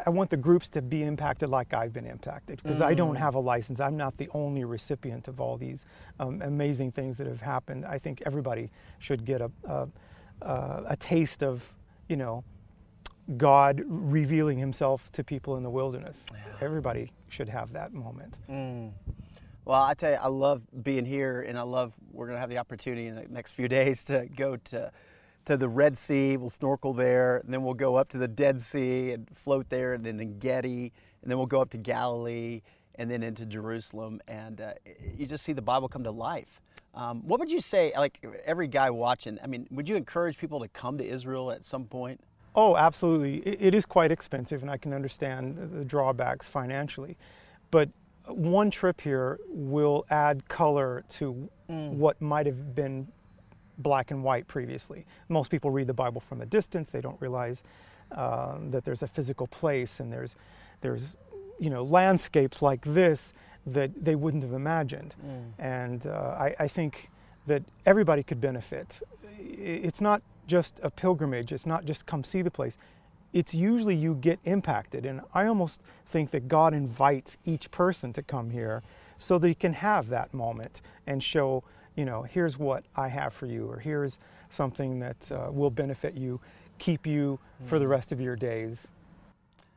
I 0.06 0.10
want 0.10 0.30
the 0.30 0.38
groups 0.38 0.70
to 0.70 0.82
be 0.82 1.04
impacted 1.04 1.50
like 1.50 1.74
I've 1.74 1.94
been 1.94 2.06
impacted 2.06 2.62
because 2.62 2.80
mm. 2.80 2.86
I 2.86 2.94
don't 2.94 3.16
mm. 3.16 3.20
have 3.20 3.36
a 3.36 3.40
license. 3.40 3.80
I'm 3.80 3.98
not 3.98 4.18
the 4.18 4.30
only 4.34 4.64
recipient 4.64 5.28
of 5.28 5.40
all 5.40 5.58
these 5.58 5.86
um, 6.20 6.42
amazing 6.42 6.92
things 6.92 7.18
that 7.18 7.28
have 7.28 7.42
happened. 7.42 7.86
I 7.86 8.00
think 8.00 8.24
everybody 8.26 8.72
should 9.00 9.26
get 9.26 9.42
a, 9.42 9.52
a, 9.66 9.88
a, 10.42 10.98
taste 11.00 11.44
of, 11.44 11.70
you 12.08 12.16
know, 12.16 12.44
God 13.38 13.84
revealing 13.86 14.58
himself 14.58 15.12
to 15.12 15.24
people 15.24 15.58
in 15.58 15.64
the 15.64 15.70
wilderness. 15.70 16.26
Yeah. 16.32 16.38
Everybody 16.62 17.12
should 17.30 17.50
have 17.50 17.74
that 17.74 17.94
moment. 17.94 18.38
Mm. 18.50 18.92
Well, 19.66 19.82
I 19.82 19.94
tell 19.94 20.12
you, 20.12 20.18
I 20.18 20.28
love 20.28 20.62
being 20.84 21.06
here 21.06 21.42
and 21.42 21.58
I 21.58 21.62
love, 21.62 21.94
we're 22.12 22.26
going 22.26 22.36
to 22.36 22.42
have 22.42 22.50
the 22.50 22.58
opportunity 22.58 23.08
in 23.08 23.16
the 23.16 23.28
next 23.30 23.52
few 23.52 23.68
days 23.80 24.04
to 24.06 24.28
go 24.36 24.56
to 24.56 24.92
to 25.46 25.58
the 25.58 25.68
Red 25.68 25.98
Sea. 25.98 26.38
We'll 26.38 26.50
snorkel 26.50 26.94
there, 26.94 27.38
and 27.38 27.54
then 27.54 27.64
we'll 27.64 27.74
go 27.74 27.96
up 27.96 28.10
to 28.10 28.18
the 28.18 28.28
Dead 28.28 28.62
Sea 28.62 29.12
and 29.12 29.28
float 29.36 29.70
there, 29.70 29.94
and 29.94 30.06
then 30.06 30.20
En 30.20 30.40
Gedi, 30.40 30.92
and 31.22 31.32
then 31.32 31.38
we'll 31.38 31.48
go 31.48 31.62
up 31.62 31.70
to 31.72 31.78
Galilee, 31.78 32.62
and 32.96 33.10
then 33.10 33.24
into 33.24 33.46
Jerusalem, 33.46 34.22
and 34.28 34.62
uh, 34.62 34.74
you 35.18 35.26
just 35.26 35.44
see 35.44 35.54
the 35.54 35.62
Bible 35.62 35.88
come 35.88 36.04
to 36.04 36.12
life. 36.12 36.62
Um, 36.94 37.28
what 37.28 37.40
would 37.40 37.50
you 37.50 37.60
say, 37.60 37.92
like 37.98 38.24
every 38.46 38.68
guy 38.68 38.90
watching? 38.92 39.40
I 39.44 39.48
mean, 39.48 39.68
would 39.72 39.90
you 39.90 39.96
encourage 39.96 40.38
people 40.38 40.60
to 40.60 40.68
come 40.68 40.98
to 41.00 41.06
Israel 41.06 41.52
at 41.52 41.66
some 41.66 41.86
point? 41.86 42.22
Oh, 42.56 42.78
absolutely. 42.78 43.38
it, 43.38 43.58
it 43.60 43.74
is 43.74 43.86
quite 43.86 44.12
expensive, 44.12 44.62
and 44.62 44.70
I 44.70 44.78
can 44.78 44.94
understand 44.94 45.72
the 45.74 45.84
drawbacks 45.84 46.48
financially, 46.48 47.18
but 47.72 47.90
one 48.28 48.70
trip 48.70 49.02
here 49.02 49.40
will 49.50 50.06
add 50.10 50.48
color 50.48 51.04
to 51.10 51.50
mm. 51.70 51.90
what 51.90 52.22
might 52.22 52.46
have 52.46 52.76
been 52.76 53.08
black 53.78 54.12
and 54.12 54.24
white 54.24 54.48
previously. 54.48 55.06
Most 55.30 55.50
people 55.50 55.72
read 55.72 55.88
the 55.88 55.94
Bible 55.94 56.22
from 56.22 56.42
a 56.42 56.46
distance. 56.46 56.90
They 56.90 57.02
don't 57.02 57.20
realize 57.22 57.64
uh, 58.12 58.58
that 58.70 58.86
there's 58.86 59.04
a 59.04 59.08
physical 59.08 59.48
place 59.48 60.00
and 60.00 60.12
there's, 60.12 60.36
there's 60.82 61.16
you 61.60 61.70
know, 61.70 61.84
landscapes 61.84 62.62
like 62.62 62.82
this 62.84 63.34
that 63.66 63.92
they 64.04 64.16
wouldn't 64.16 64.44
have 64.44 64.54
imagined. 64.54 65.16
Mm. 65.26 65.44
And 65.60 66.08
uh, 66.08 66.36
I, 66.38 66.56
I 66.60 66.68
think 66.68 67.10
that 67.48 67.64
everybody 67.86 68.24
could 68.24 68.42
benefit. 68.42 69.02
It's 69.40 70.02
not 70.02 70.22
just 70.48 70.80
a 70.84 70.90
pilgrimage. 70.90 71.52
It's 71.52 71.66
not 71.66 71.86
just 71.86 72.06
come 72.06 72.24
see 72.24 72.42
the 72.42 72.52
place. 72.52 72.78
It's 73.32 73.56
usually 73.56 73.96
you 73.96 74.16
get 74.16 74.40
impacted. 74.44 75.06
And 75.06 75.22
I 75.34 75.48
almost 75.48 75.82
think 76.06 76.32
that 76.32 76.48
God 76.48 76.74
invites 76.74 77.38
each 77.46 77.72
person 77.72 78.14
to 78.14 78.22
come 78.22 78.52
here 78.52 78.84
so 79.18 79.38
that 79.38 79.48
he 79.48 79.56
can 79.56 79.74
have 79.74 80.10
that 80.10 80.34
moment 80.34 80.82
and 81.08 81.24
show 81.24 81.64
you 81.96 82.06
know, 82.06 82.24
here's 82.24 82.58
what 82.58 82.84
I 82.96 83.08
have 83.08 83.34
for 83.34 83.46
you, 83.46 83.70
or 83.70 83.80
here's 83.80 84.18
something 84.50 85.00
that 85.00 85.32
uh, 85.32 85.52
will 85.52 85.70
benefit 85.70 86.16
you, 86.16 86.40
keep 86.80 87.06
you 87.06 87.40
mm. 87.64 87.68
for 87.68 87.80
the 87.80 87.86
mm. 87.86 87.90
rest 87.90 88.12
of 88.12 88.20
your 88.20 88.36
days. 88.36 88.88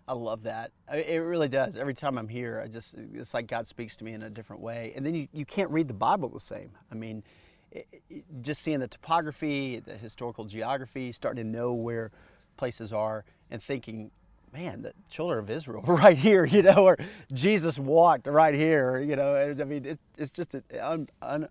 I 0.09 0.13
love 0.13 0.45
that. 0.45 0.71
It 0.93 1.23
really 1.23 1.49
does. 1.49 1.77
Every 1.77 1.95
time 1.95 2.17
I'm 2.17 2.29
here, 2.29 2.63
I 2.65 2.69
just, 2.69 2.95
it's 3.15 3.35
like 3.35 3.49
God 3.49 3.67
speaks 3.67 3.97
to 3.97 4.05
me 4.05 4.13
in 4.13 4.23
a 4.23 4.31
different 4.31 4.63
way. 4.63 4.93
And 4.95 5.05
then 5.05 5.17
you, 5.17 5.27
you 5.33 5.45
can't 5.45 5.71
read 5.71 5.89
the 5.89 5.95
Bible 5.95 6.29
the 6.29 6.39
same. 6.39 6.71
I 6.93 6.95
mean, 6.95 7.25
it, 7.73 7.89
it, 8.09 8.25
just 8.41 8.63
seeing 8.63 8.79
the 8.79 8.87
topography, 8.87 9.81
the 9.81 9.97
historical 9.97 10.45
geography, 10.45 11.11
starting 11.11 11.45
to 11.45 11.51
know 11.51 11.73
where 11.73 12.13
places 12.57 12.93
are, 12.93 13.25
and 13.51 13.61
thinking, 13.61 14.13
man, 14.53 14.83
the 14.83 14.93
children 15.11 15.41
of 15.41 15.51
Israel 15.51 15.83
right 15.87 16.17
here, 16.17 16.45
you 16.45 16.63
know, 16.63 16.85
or 16.85 16.97
Jesus 17.33 17.79
walked 17.79 18.27
right 18.27 18.55
here, 18.55 19.01
you 19.01 19.17
know. 19.17 19.37
I 19.37 19.65
mean, 19.65 19.85
it, 19.85 19.99
it's 20.17 20.31
just 20.31 20.55
an 20.55 20.63
un, 20.81 21.09
un, 21.21 21.49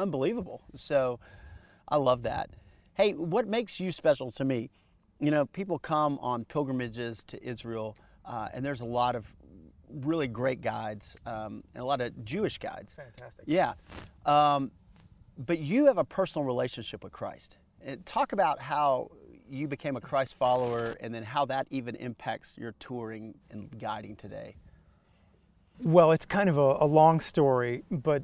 unbelievable. 0.00 0.62
So 0.74 1.20
I 1.88 1.96
love 1.96 2.22
that. 2.22 2.50
Hey, 2.94 3.12
what 3.12 3.46
makes 3.46 3.78
you 3.78 3.92
special 3.92 4.30
to 4.32 4.44
me? 4.44 4.70
You 5.20 5.30
know, 5.30 5.46
people 5.46 5.78
come 5.78 6.18
on 6.20 6.44
pilgrimages 6.44 7.22
to 7.24 7.42
Israel, 7.42 7.96
uh, 8.24 8.48
and 8.52 8.64
there's 8.64 8.80
a 8.80 8.86
lot 8.86 9.14
of 9.14 9.26
really 10.02 10.28
great 10.28 10.60
guides 10.60 11.16
um, 11.26 11.62
and 11.74 11.82
a 11.82 11.84
lot 11.84 12.00
of 12.00 12.24
Jewish 12.24 12.58
guides. 12.58 12.94
Fantastic. 12.94 13.44
Yeah. 13.46 13.74
Um, 14.24 14.70
but 15.36 15.58
you 15.58 15.86
have 15.86 15.98
a 15.98 16.04
personal 16.04 16.44
relationship 16.44 17.02
with 17.02 17.12
Christ. 17.12 17.56
And 17.82 18.04
talk 18.04 18.32
about 18.32 18.60
how 18.60 19.10
you 19.48 19.66
became 19.66 19.96
a 19.96 20.00
Christ 20.00 20.34
follower 20.34 20.96
and 21.00 21.14
then 21.14 21.22
how 21.22 21.44
that 21.46 21.66
even 21.70 21.96
impacts 21.96 22.54
your 22.56 22.72
touring 22.78 23.34
and 23.50 23.68
guiding 23.78 24.16
today. 24.16 24.56
Well, 25.82 26.12
it's 26.12 26.26
kind 26.26 26.48
of 26.50 26.58
a, 26.58 26.76
a 26.80 26.86
long 26.86 27.20
story, 27.20 27.84
but 27.90 28.22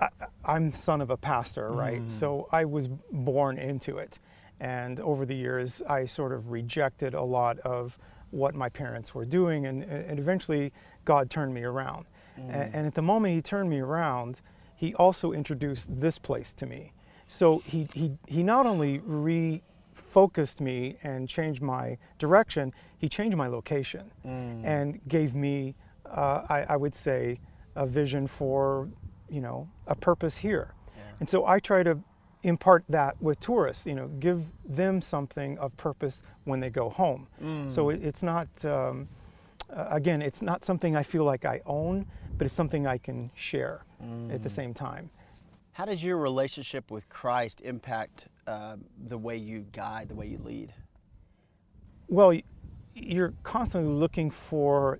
I, 0.00 0.56
am 0.56 0.72
son 0.72 1.00
of 1.00 1.10
a 1.10 1.16
pastor, 1.16 1.68
right? 1.70 2.02
Mm. 2.02 2.10
So 2.10 2.48
I 2.50 2.64
was 2.64 2.88
born 3.12 3.58
into 3.58 3.98
it. 3.98 4.18
And 4.60 5.00
over 5.00 5.24
the 5.24 5.34
years, 5.34 5.82
I 5.88 6.06
sort 6.06 6.32
of 6.32 6.50
rejected 6.50 7.14
a 7.14 7.22
lot 7.22 7.58
of 7.60 7.98
what 8.30 8.54
my 8.54 8.68
parents 8.68 9.14
were 9.14 9.24
doing. 9.24 9.66
And, 9.66 9.82
and 9.82 10.18
eventually, 10.18 10.72
God 11.04 11.30
turned 11.30 11.54
me 11.54 11.62
around. 11.62 12.06
Mm. 12.38 12.44
And, 12.48 12.74
and, 12.74 12.86
at 12.86 12.94
the 12.94 13.02
moment 13.02 13.34
He 13.34 13.42
turned 13.42 13.70
me 13.70 13.80
around, 13.80 14.40
He 14.76 14.94
also 14.94 15.32
introduced 15.32 16.00
this 16.00 16.18
place 16.18 16.52
to 16.54 16.66
me. 16.66 16.92
So 17.26 17.62
He, 17.64 17.88
he, 17.94 18.12
he 18.26 18.42
not 18.42 18.66
only 18.66 18.98
refocused 19.00 20.60
me 20.60 20.96
and 21.02 21.28
changed 21.28 21.62
my 21.62 21.96
direction, 22.18 22.72
He 22.98 23.08
changed 23.08 23.36
my 23.36 23.46
location 23.46 24.10
mm. 24.24 24.64
and 24.64 25.00
gave 25.08 25.34
me, 25.34 25.74
uh, 26.04 26.42
I, 26.48 26.66
I 26.70 26.76
would 26.76 26.94
say, 26.94 27.40
a 27.76 27.86
vision 27.86 28.26
for 28.26 28.88
you 29.30 29.40
know, 29.40 29.68
a 29.86 29.94
purpose 29.94 30.36
here. 30.38 30.74
Yeah. 30.96 31.02
And 31.20 31.30
so 31.30 31.46
I 31.46 31.60
try 31.60 31.82
to 31.82 31.98
impart 32.42 32.84
that 32.88 33.20
with 33.20 33.38
tourists, 33.40 33.86
you 33.86 33.94
know, 33.94 34.08
give 34.18 34.42
them 34.64 35.02
something 35.02 35.58
of 35.58 35.76
purpose 35.76 36.22
when 36.44 36.60
they 36.60 36.70
go 36.70 36.88
home. 36.88 37.26
Mm. 37.42 37.70
So 37.70 37.90
it, 37.90 38.02
it's 38.02 38.22
not, 38.22 38.48
um, 38.64 39.08
uh, 39.74 39.86
again, 39.90 40.22
it's 40.22 40.42
not 40.42 40.64
something 40.64 40.96
I 40.96 41.02
feel 41.02 41.24
like 41.24 41.44
I 41.44 41.60
own, 41.66 42.06
but 42.36 42.46
it's 42.46 42.54
something 42.54 42.86
I 42.86 42.98
can 42.98 43.30
share 43.34 43.84
mm. 44.02 44.34
at 44.34 44.42
the 44.42 44.48
mm. 44.48 44.54
same 44.54 44.74
time. 44.74 45.10
How 45.72 45.84
does 45.84 46.02
your 46.02 46.16
relationship 46.16 46.90
with 46.90 47.08
Christ 47.08 47.60
impact 47.60 48.28
uh, 48.46 48.76
the 49.06 49.18
way 49.18 49.36
you 49.36 49.66
guide, 49.72 50.08
the 50.08 50.14
way 50.14 50.26
you 50.26 50.38
lead? 50.42 50.72
Well, 52.08 52.38
you're 52.94 53.34
constantly 53.44 53.92
looking 53.92 54.30
for 54.30 54.98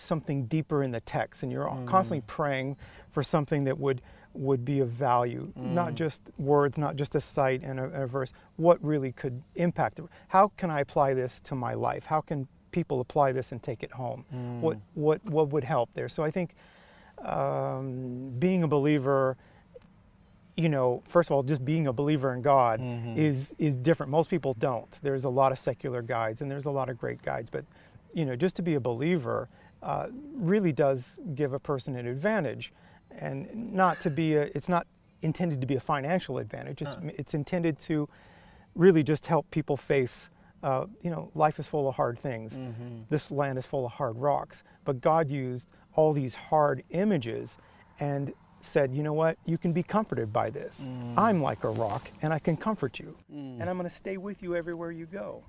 something 0.00 0.46
deeper 0.46 0.82
in 0.82 0.90
the 0.90 1.00
text, 1.00 1.42
and 1.42 1.52
you're 1.52 1.66
mm. 1.66 1.86
constantly 1.86 2.22
praying 2.26 2.76
for 3.10 3.22
something 3.22 3.64
that 3.64 3.78
would 3.78 4.02
would 4.34 4.64
be 4.64 4.80
of 4.80 4.88
value, 4.88 5.52
mm. 5.58 5.72
not 5.72 5.94
just 5.94 6.30
words, 6.38 6.78
not 6.78 6.96
just 6.96 7.14
a 7.14 7.20
sight 7.20 7.62
and 7.62 7.80
a, 7.80 8.02
a, 8.02 8.06
verse. 8.06 8.32
What 8.56 8.82
really 8.84 9.10
could 9.10 9.42
impact 9.56 9.98
it? 9.98 10.04
How 10.28 10.52
can 10.56 10.70
I 10.70 10.80
apply 10.80 11.14
this 11.14 11.40
to 11.40 11.54
my 11.54 11.74
life? 11.74 12.04
How 12.04 12.20
can 12.20 12.46
people 12.70 13.00
apply 13.00 13.32
this 13.32 13.52
and 13.52 13.62
take 13.62 13.82
it 13.82 13.90
home? 13.90 14.24
Mm. 14.34 14.60
What 14.60 14.78
what 14.94 15.24
what 15.24 15.48
would 15.48 15.64
help 15.64 15.90
there? 15.94 16.08
So 16.08 16.22
I 16.22 16.30
think 16.30 16.54
um, 17.24 18.32
being 18.38 18.62
a 18.62 18.68
believer 18.68 19.36
you 20.58 20.68
know, 20.68 21.04
first 21.06 21.30
of 21.30 21.34
all, 21.36 21.44
just 21.44 21.64
being 21.64 21.86
a 21.86 21.92
believer 21.92 22.34
in 22.34 22.42
God 22.42 22.80
mm-hmm. 22.80 23.16
is 23.16 23.54
is 23.58 23.76
different. 23.76 24.10
Most 24.10 24.28
people 24.28 24.54
don't. 24.54 24.90
There's 25.02 25.22
a 25.22 25.28
lot 25.28 25.52
of 25.52 25.58
secular 25.58 26.02
guides, 26.02 26.40
and 26.40 26.50
there's 26.50 26.64
a 26.64 26.70
lot 26.70 26.88
of 26.88 26.98
great 26.98 27.22
guides, 27.22 27.48
but 27.48 27.64
you 28.12 28.24
know, 28.24 28.34
just 28.34 28.56
to 28.56 28.62
be 28.62 28.74
a 28.74 28.80
believer 28.80 29.48
uh, 29.82 30.06
really 30.34 30.72
does 30.72 31.18
give 31.34 31.52
a 31.52 31.58
person 31.58 31.96
an 31.96 32.06
advantage 32.06 32.72
and 33.10 33.72
not 33.72 34.00
to 34.02 34.10
be 34.10 34.34
a, 34.34 34.42
it's 34.54 34.68
not 34.68 34.86
intended 35.22 35.60
to 35.60 35.66
be 35.66 35.74
a 35.76 35.80
financial 35.80 36.38
advantage. 36.38 36.82
It's, 36.82 36.96
it's 37.16 37.34
intended 37.34 37.78
to 37.80 38.08
really 38.74 39.02
just 39.02 39.26
help 39.26 39.50
people 39.50 39.76
face, 39.76 40.30
uh, 40.62 40.86
you 41.02 41.10
know, 41.10 41.30
life 41.34 41.58
is 41.58 41.66
full 41.66 41.88
of 41.88 41.94
hard 41.96 42.18
things. 42.18 42.56
This 43.10 43.30
land 43.30 43.58
is 43.58 43.66
full 43.66 43.86
of 43.86 43.92
hard 43.92 44.16
rocks. 44.16 44.62
But 44.84 45.00
God 45.00 45.28
used 45.30 45.68
all 45.94 46.12
these 46.12 46.34
hard 46.34 46.84
images 46.90 47.56
and 47.98 48.32
said, 48.60 48.92
you 48.92 49.02
know 49.02 49.12
what, 49.12 49.38
you 49.46 49.56
can 49.58 49.72
be 49.72 49.82
comforted 49.82 50.32
by 50.32 50.50
this. 50.50 50.80
I'm 51.16 51.40
like 51.42 51.64
a 51.64 51.70
rock 51.70 52.10
and 52.22 52.32
I 52.32 52.38
can 52.38 52.56
comfort 52.56 52.98
you. 52.98 53.16
And 53.30 53.62
I'm 53.62 53.76
going 53.76 53.88
to 53.88 53.94
stay 53.94 54.16
with 54.16 54.42
you 54.42 54.54
everywhere 54.54 54.90
you 54.92 55.06
go. 55.06 55.42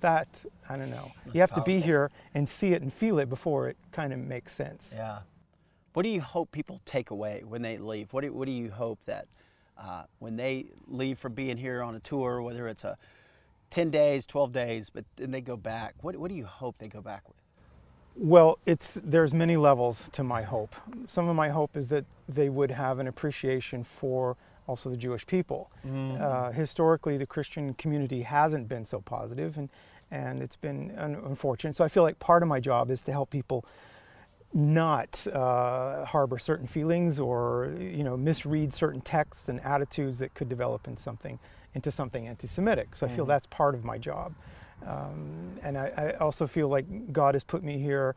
That, 0.00 0.28
I 0.68 0.76
don't 0.76 0.90
know. 0.90 1.12
you 1.32 1.40
have 1.40 1.54
to 1.54 1.62
be 1.62 1.80
here 1.80 2.10
and 2.34 2.48
see 2.48 2.72
it 2.72 2.82
and 2.82 2.92
feel 2.92 3.18
it 3.18 3.28
before 3.28 3.68
it 3.68 3.76
kind 3.92 4.12
of 4.12 4.18
makes 4.18 4.52
sense. 4.54 4.92
Yeah. 4.94 5.20
What 5.92 6.04
do 6.04 6.08
you 6.08 6.20
hope 6.20 6.52
people 6.52 6.80
take 6.84 7.10
away 7.10 7.42
when 7.46 7.62
they 7.62 7.76
leave? 7.76 8.12
What 8.12 8.22
do, 8.22 8.32
what 8.32 8.46
do 8.46 8.52
you 8.52 8.70
hope 8.70 8.98
that 9.06 9.26
uh, 9.76 10.04
when 10.18 10.36
they 10.36 10.66
leave 10.88 11.18
from 11.18 11.34
being 11.34 11.56
here 11.56 11.82
on 11.82 11.94
a 11.94 12.00
tour, 12.00 12.40
whether 12.42 12.68
it's 12.68 12.84
a 12.84 12.96
10 13.70 13.90
days, 13.90 14.26
12 14.26 14.52
days, 14.52 14.90
but 14.90 15.04
then 15.16 15.30
they 15.30 15.40
go 15.40 15.56
back, 15.56 15.94
what, 16.02 16.16
what 16.16 16.28
do 16.28 16.34
you 16.34 16.44
hope 16.44 16.76
they 16.78 16.88
go 16.88 17.00
back 17.00 17.26
with? 17.28 17.36
Well, 18.16 18.58
it's 18.66 18.98
there's 19.02 19.32
many 19.32 19.56
levels 19.56 20.10
to 20.12 20.24
my 20.24 20.42
hope. 20.42 20.74
Some 21.06 21.28
of 21.28 21.36
my 21.36 21.48
hope 21.48 21.76
is 21.76 21.88
that 21.88 22.04
they 22.28 22.48
would 22.48 22.70
have 22.70 22.98
an 22.98 23.06
appreciation 23.06 23.84
for 23.84 24.36
also 24.66 24.90
the 24.90 24.96
Jewish 24.96 25.26
people. 25.26 25.70
Uh, 26.20 26.50
historically, 26.50 27.16
the 27.16 27.26
Christian 27.26 27.72
community 27.74 28.22
hasn't 28.22 28.68
been 28.68 28.84
so 28.84 29.00
positive, 29.00 29.56
and 29.56 29.68
and 30.10 30.42
it's 30.42 30.56
been 30.56 30.92
un- 30.98 31.20
unfortunate. 31.24 31.76
So 31.76 31.84
I 31.84 31.88
feel 31.88 32.02
like 32.02 32.18
part 32.18 32.42
of 32.42 32.48
my 32.48 32.60
job 32.60 32.90
is 32.90 33.02
to 33.02 33.12
help 33.12 33.30
people 33.30 33.64
not 34.52 35.26
uh, 35.28 36.04
harbor 36.04 36.38
certain 36.38 36.66
feelings 36.66 37.20
or 37.20 37.72
you 37.78 38.02
know 38.02 38.16
misread 38.16 38.74
certain 38.74 39.00
texts 39.00 39.48
and 39.48 39.60
attitudes 39.60 40.18
that 40.18 40.34
could 40.34 40.48
develop 40.48 40.88
in 40.88 40.96
something 40.96 41.38
into 41.74 41.90
something 41.90 42.26
anti-Semitic. 42.26 42.96
So 42.96 43.06
I 43.06 43.10
feel 43.10 43.24
that's 43.24 43.46
part 43.46 43.76
of 43.76 43.84
my 43.84 43.96
job, 43.96 44.34
um, 44.84 45.52
and 45.62 45.78
I, 45.78 45.92
I 45.96 46.12
also 46.14 46.48
feel 46.48 46.68
like 46.68 47.12
God 47.12 47.34
has 47.36 47.44
put 47.44 47.62
me 47.62 47.78
here 47.78 48.16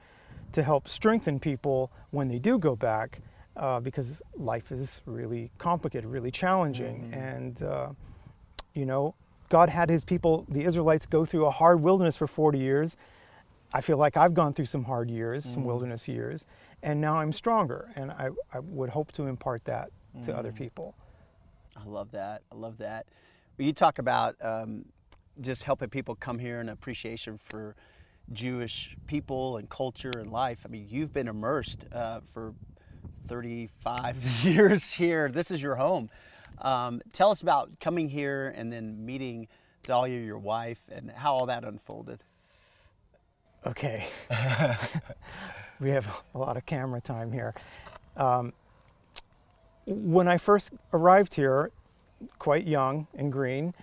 to 0.53 0.63
help 0.63 0.89
strengthen 0.89 1.39
people 1.39 1.91
when 2.09 2.27
they 2.29 2.39
do 2.39 2.57
go 2.57 2.75
back, 2.75 3.21
uh, 3.57 3.79
because 3.79 4.23
life 4.35 4.71
is 4.71 5.01
really 5.05 5.51
complicated, 5.59 6.09
really 6.09 6.31
challenging, 6.31 7.11
and 7.13 7.61
uh, 7.61 7.89
you 8.73 8.87
know 8.87 9.13
God 9.53 9.69
had 9.69 9.87
His 9.87 10.03
people, 10.03 10.47
the 10.49 10.63
Israelites, 10.63 11.05
go 11.05 11.25
through 11.25 11.45
a 11.45 11.51
hard 11.51 11.79
wilderness 11.79 12.17
for 12.17 12.25
40 12.25 12.57
years. 12.57 12.97
I 13.71 13.81
feel 13.81 13.97
like 13.97 14.17
I've 14.17 14.33
gone 14.33 14.51
through 14.51 14.65
some 14.65 14.83
hard 14.83 15.11
years, 15.11 15.45
some 15.45 15.63
wilderness 15.63 16.07
years, 16.07 16.47
and 16.81 16.99
now 16.99 17.17
I'm 17.17 17.31
stronger. 17.31 17.91
And 17.95 18.09
I, 18.09 18.29
I 18.51 18.57
would 18.61 18.89
hope 18.89 19.11
to 19.11 19.27
impart 19.27 19.63
that 19.65 19.91
to 20.23 20.35
other 20.35 20.51
people. 20.51 20.95
I 21.77 21.87
love 21.87 22.09
that. 22.13 22.41
I 22.51 22.55
love 22.55 22.79
that. 22.79 23.05
You 23.59 23.73
talk 23.73 23.99
about 23.99 24.35
um, 24.41 24.85
just 25.39 25.65
helping 25.65 25.89
people 25.89 26.15
come 26.15 26.39
here 26.39 26.59
and 26.59 26.71
appreciation 26.71 27.39
for 27.47 27.75
Jewish 28.31 28.97
people 29.05 29.57
and 29.57 29.69
culture 29.69 30.13
and 30.17 30.31
life. 30.31 30.61
I 30.65 30.69
mean, 30.69 30.87
you've 30.89 31.13
been 31.13 31.27
immersed 31.27 31.85
uh, 31.93 32.21
for 32.33 32.55
35 33.27 34.17
years 34.43 34.93
here. 34.93 35.29
This 35.29 35.51
is 35.51 35.61
your 35.61 35.75
home. 35.75 36.09
Um, 36.59 37.01
tell 37.11 37.31
us 37.31 37.41
about 37.41 37.79
coming 37.79 38.09
here 38.09 38.53
and 38.55 38.71
then 38.71 39.05
meeting 39.05 39.47
Dahlia, 39.83 40.19
your 40.19 40.37
wife, 40.37 40.79
and 40.91 41.11
how 41.11 41.33
all 41.35 41.45
that 41.47 41.63
unfolded. 41.63 42.23
Okay. 43.65 44.07
we 45.79 45.89
have 45.89 46.07
a 46.33 46.37
lot 46.37 46.57
of 46.57 46.65
camera 46.65 47.01
time 47.01 47.31
here. 47.31 47.53
Um, 48.15 48.53
when 49.85 50.27
I 50.27 50.37
first 50.37 50.71
arrived 50.93 51.33
here, 51.33 51.71
quite 52.39 52.65
young 52.65 53.07
and 53.15 53.31
green, 53.31 53.73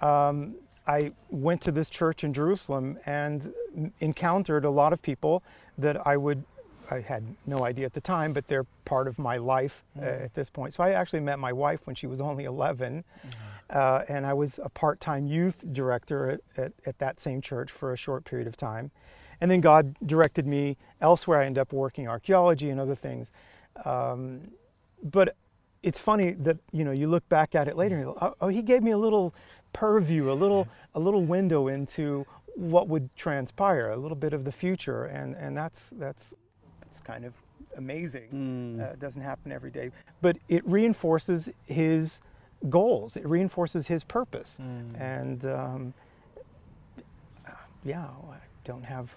um, 0.00 0.54
I 0.86 1.12
went 1.30 1.60
to 1.62 1.72
this 1.72 1.88
church 1.90 2.24
in 2.24 2.32
Jerusalem 2.32 2.98
and 3.06 3.52
encountered 4.00 4.64
a 4.64 4.70
lot 4.70 4.92
of 4.92 5.00
people 5.02 5.42
that 5.78 6.06
I 6.06 6.16
would, 6.16 6.44
I 6.90 7.00
had 7.00 7.24
no 7.46 7.64
idea 7.64 7.86
at 7.86 7.94
the 7.94 8.00
time, 8.00 8.32
but 8.32 8.48
they're 8.48 8.66
part 8.84 9.08
of 9.08 9.18
my 9.18 9.36
life 9.36 9.84
uh, 10.00 10.04
at 10.04 10.34
this 10.34 10.50
point. 10.50 10.74
So 10.74 10.82
I 10.82 10.90
actually 10.90 11.20
met 11.20 11.38
my 11.38 11.52
wife 11.52 11.80
when 11.84 11.96
she 11.96 12.06
was 12.06 12.20
only 12.20 12.44
11. 12.44 13.04
Uh, 13.70 14.02
and 14.08 14.26
I 14.26 14.34
was 14.34 14.60
a 14.62 14.68
part-time 14.68 15.26
youth 15.26 15.64
director 15.72 16.30
at, 16.30 16.40
at, 16.56 16.72
at 16.84 16.98
that 16.98 17.18
same 17.18 17.40
church 17.40 17.70
for 17.70 17.92
a 17.92 17.96
short 17.96 18.24
period 18.24 18.46
of 18.46 18.56
time. 18.56 18.90
And 19.40 19.50
then 19.50 19.60
God 19.60 19.96
directed 20.04 20.46
me 20.46 20.76
elsewhere. 21.00 21.40
I 21.40 21.46
ended 21.46 21.60
up 21.60 21.72
working 21.72 22.06
archaeology 22.06 22.68
and 22.68 22.78
other 22.78 22.94
things. 22.94 23.30
Um, 23.84 24.52
but 25.02 25.36
it's 25.82 25.98
funny 25.98 26.32
that 26.32 26.58
you 26.70 26.84
know 26.84 26.92
you 26.92 27.08
look 27.08 27.28
back 27.28 27.54
at 27.54 27.66
it 27.66 27.76
later. 27.76 27.96
And 27.96 28.06
oh, 28.08 28.36
oh, 28.40 28.48
he 28.48 28.62
gave 28.62 28.82
me 28.82 28.92
a 28.92 28.98
little 28.98 29.34
purview, 29.72 30.30
a 30.30 30.34
little 30.34 30.68
a 30.94 31.00
little 31.00 31.24
window 31.24 31.68
into 31.68 32.24
what 32.54 32.88
would 32.88 33.14
transpire, 33.16 33.90
a 33.90 33.96
little 33.96 34.16
bit 34.16 34.32
of 34.32 34.44
the 34.44 34.52
future, 34.52 35.04
and 35.04 35.34
and 35.34 35.56
that's 35.56 35.90
that's 35.92 36.34
it's 36.92 37.00
kind 37.00 37.24
of 37.24 37.32
amazing. 37.78 38.78
Uh, 38.78 38.92
it 38.92 38.98
doesn't 39.00 39.22
happen 39.22 39.50
every 39.50 39.70
day, 39.70 39.90
but 40.20 40.36
it 40.50 40.62
reinforces 40.66 41.48
his 41.64 42.20
goals. 42.68 43.16
It 43.16 43.26
reinforces 43.26 43.86
his 43.86 44.04
purpose, 44.04 44.58
and 45.00 45.44
um, 45.46 45.94
yeah, 47.82 48.04
I 48.04 48.36
don't 48.64 48.84
have 48.84 49.16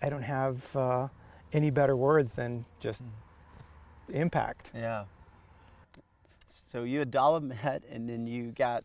I 0.00 0.08
don't 0.08 0.22
have 0.22 0.76
uh, 0.76 1.08
any 1.52 1.70
better 1.70 1.96
words 1.96 2.30
than 2.30 2.64
just 2.78 3.02
impact. 4.12 4.70
Yeah. 4.72 5.06
So 6.70 6.84
you 6.84 7.00
and 7.00 7.10
Dala 7.10 7.40
met, 7.40 7.82
and 7.90 8.08
then 8.08 8.28
you 8.28 8.52
got 8.52 8.84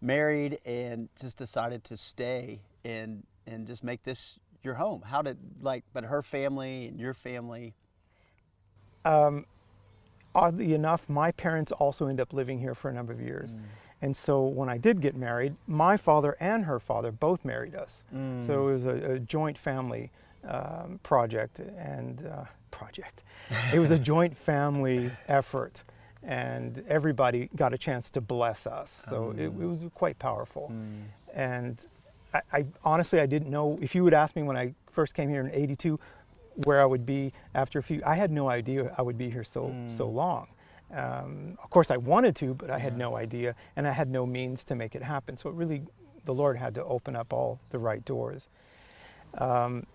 married, 0.00 0.58
and 0.66 1.08
just 1.20 1.36
decided 1.36 1.84
to 1.84 1.96
stay 1.96 2.58
and 2.84 3.22
and 3.46 3.68
just 3.68 3.84
make 3.84 4.02
this 4.02 4.36
your 4.66 4.74
home. 4.74 5.00
How 5.02 5.22
did 5.22 5.38
like, 5.62 5.84
but 5.94 6.04
her 6.04 6.22
family 6.22 6.88
and 6.88 7.00
your 7.00 7.14
family? 7.14 7.72
Um, 9.06 9.46
oddly 10.34 10.74
enough, 10.74 11.08
my 11.08 11.30
parents 11.32 11.72
also 11.72 12.08
end 12.08 12.20
up 12.20 12.32
living 12.34 12.58
here 12.58 12.74
for 12.74 12.90
a 12.90 12.92
number 12.92 13.12
of 13.12 13.20
years. 13.20 13.54
And 14.02 14.14
so 14.14 14.42
when 14.44 14.68
I 14.68 14.76
did 14.76 15.00
get 15.00 15.16
married, 15.16 15.56
my 15.66 15.96
father 15.96 16.36
and 16.38 16.64
her 16.66 16.78
father 16.78 17.10
both 17.10 17.44
married 17.44 17.74
us. 17.74 18.04
So 18.46 18.68
it 18.68 18.72
was 18.74 18.84
a, 18.84 19.12
a 19.12 19.18
joint 19.20 19.56
family 19.56 20.10
um, 20.46 21.00
project 21.02 21.60
and 21.60 22.26
uh, 22.26 22.44
project. 22.70 23.22
It 23.72 23.78
was 23.78 23.90
a 23.90 23.98
joint 24.12 24.36
family 24.36 25.10
effort, 25.28 25.82
and 26.22 26.84
everybody 26.88 27.48
got 27.56 27.72
a 27.72 27.78
chance 27.78 28.10
to 28.10 28.20
bless 28.20 28.66
us. 28.66 29.04
So 29.08 29.30
it, 29.30 29.44
it 29.44 29.54
was 29.54 29.84
quite 29.94 30.18
powerful. 30.18 30.70
And 31.34 31.84
I, 32.36 32.58
I 32.58 32.66
honestly 32.84 33.20
I 33.20 33.26
didn't 33.26 33.50
know 33.50 33.78
if 33.80 33.94
you 33.94 34.04
would 34.04 34.14
ask 34.14 34.36
me 34.36 34.42
when 34.42 34.56
I 34.56 34.74
first 34.90 35.14
came 35.14 35.28
here 35.28 35.40
in 35.40 35.50
'82 35.52 35.98
where 36.64 36.80
I 36.80 36.86
would 36.86 37.04
be 37.04 37.32
after 37.54 37.78
a 37.78 37.82
few. 37.82 38.02
I 38.06 38.14
had 38.14 38.30
no 38.30 38.48
idea 38.48 38.94
I 38.96 39.02
would 39.02 39.18
be 39.18 39.30
here 39.30 39.44
so 39.44 39.74
so 39.88 40.08
long. 40.08 40.48
Um, 40.94 41.58
of 41.62 41.70
course, 41.70 41.90
I 41.90 41.96
wanted 41.96 42.36
to, 42.36 42.54
but 42.54 42.70
I 42.70 42.78
had 42.78 42.96
no 42.96 43.16
idea, 43.16 43.56
and 43.74 43.88
I 43.88 43.92
had 43.92 44.08
no 44.08 44.24
means 44.24 44.62
to 44.64 44.74
make 44.74 44.94
it 44.94 45.02
happen. 45.02 45.36
So 45.36 45.50
it 45.50 45.56
really, 45.56 45.82
the 46.24 46.32
Lord 46.32 46.56
had 46.56 46.74
to 46.76 46.84
open 46.84 47.16
up 47.16 47.32
all 47.32 47.58
the 47.70 47.78
right 47.78 48.04
doors. 48.04 48.48
Um, 49.36 49.86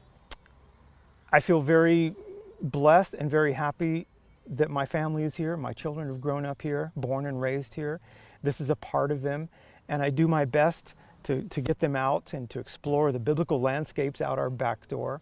I 1.31 1.39
feel 1.39 1.61
very 1.61 2.13
blessed 2.61 3.13
and 3.13 3.31
very 3.31 3.53
happy 3.53 4.05
that 4.47 4.69
my 4.69 4.85
family 4.85 5.23
is 5.23 5.35
here. 5.35 5.55
My 5.55 5.71
children 5.71 6.07
have 6.07 6.19
grown 6.19 6.45
up 6.45 6.61
here, 6.61 6.91
born 6.97 7.25
and 7.25 7.39
raised 7.39 7.73
here. 7.73 8.01
This 8.43 8.59
is 8.59 8.69
a 8.69 8.75
part 8.75 9.11
of 9.11 9.21
them, 9.21 9.47
and 9.87 10.01
I 10.01 10.09
do 10.09 10.27
my 10.27 10.43
best 10.43 10.93
to, 11.23 11.43
to 11.43 11.61
get 11.61 11.79
them 11.79 11.95
out 11.95 12.33
and 12.33 12.49
to 12.49 12.59
explore 12.59 13.11
the 13.11 13.19
biblical 13.19 13.59
landscapes 13.61 14.21
out 14.21 14.37
our 14.39 14.49
back 14.49 14.87
door. 14.87 15.21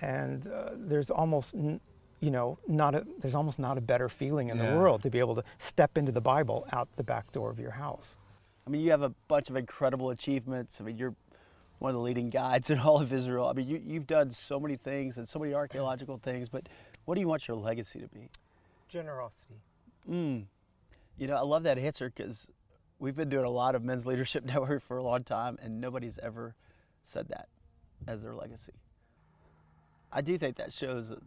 And 0.00 0.46
uh, 0.46 0.70
there's 0.76 1.10
almost, 1.10 1.54
you 1.54 2.30
know, 2.30 2.58
not 2.68 2.94
a, 2.94 3.06
there's 3.20 3.34
almost 3.34 3.58
not 3.58 3.78
a 3.78 3.80
better 3.80 4.08
feeling 4.08 4.48
in 4.48 4.58
Yeah. 4.58 4.70
the 4.70 4.76
world 4.76 5.02
to 5.02 5.10
be 5.10 5.18
able 5.18 5.34
to 5.36 5.44
step 5.58 5.98
into 5.98 6.12
the 6.12 6.20
Bible 6.20 6.66
out 6.72 6.88
the 6.96 7.02
back 7.04 7.32
door 7.32 7.50
of 7.50 7.58
your 7.58 7.72
house. 7.72 8.18
I 8.66 8.70
mean, 8.70 8.82
you 8.82 8.90
have 8.90 9.02
a 9.02 9.10
bunch 9.28 9.48
of 9.50 9.56
incredible 9.56 10.10
achievements. 10.10 10.80
I 10.80 10.84
mean, 10.84 10.98
you're 10.98 11.14
one 11.78 11.90
of 11.90 11.94
the 11.94 12.00
leading 12.02 12.28
guides 12.30 12.70
in 12.74 12.78
all 12.78 13.00
of 13.00 13.12
Israel. 13.12 13.48
I 13.48 13.52
mean, 13.54 13.66
you, 13.68 13.80
you've 13.84 14.06
done 14.06 14.30
so 14.32 14.60
many 14.60 14.76
things 14.76 15.18
and 15.18 15.28
so 15.28 15.38
many 15.38 15.54
archaeological 15.54 16.18
things. 16.22 16.48
But 16.48 16.68
what 17.06 17.14
do 17.14 17.20
you 17.20 17.28
want 17.28 17.48
your 17.48 17.56
legacy 17.56 18.00
to 18.00 18.08
be? 18.08 18.30
Generosity. 18.88 19.60
Mm. 20.10 20.44
You 21.16 21.26
know, 21.26 21.34
I 21.36 21.40
love 21.42 21.64
that 21.64 21.78
answer 21.78 22.12
because 22.14 22.46
we've 22.98 23.16
been 23.16 23.28
doing 23.28 23.44
a 23.44 23.50
lot 23.50 23.74
of 23.74 23.82
men's 23.82 24.06
leadership 24.06 24.44
network 24.46 24.82
for 24.82 24.96
a 24.96 25.02
long 25.02 25.24
time, 25.24 25.58
and 25.62 25.80
nobody's 25.80 26.18
ever 26.22 26.54
said 27.02 27.28
that 27.28 27.48
as 28.06 28.22
their 28.22 28.34
legacy. 28.34 28.72
I 30.12 30.20
do 30.20 30.38
think 30.38 30.56
that 30.56 30.72
shows 30.72 31.10
a, 31.10 31.18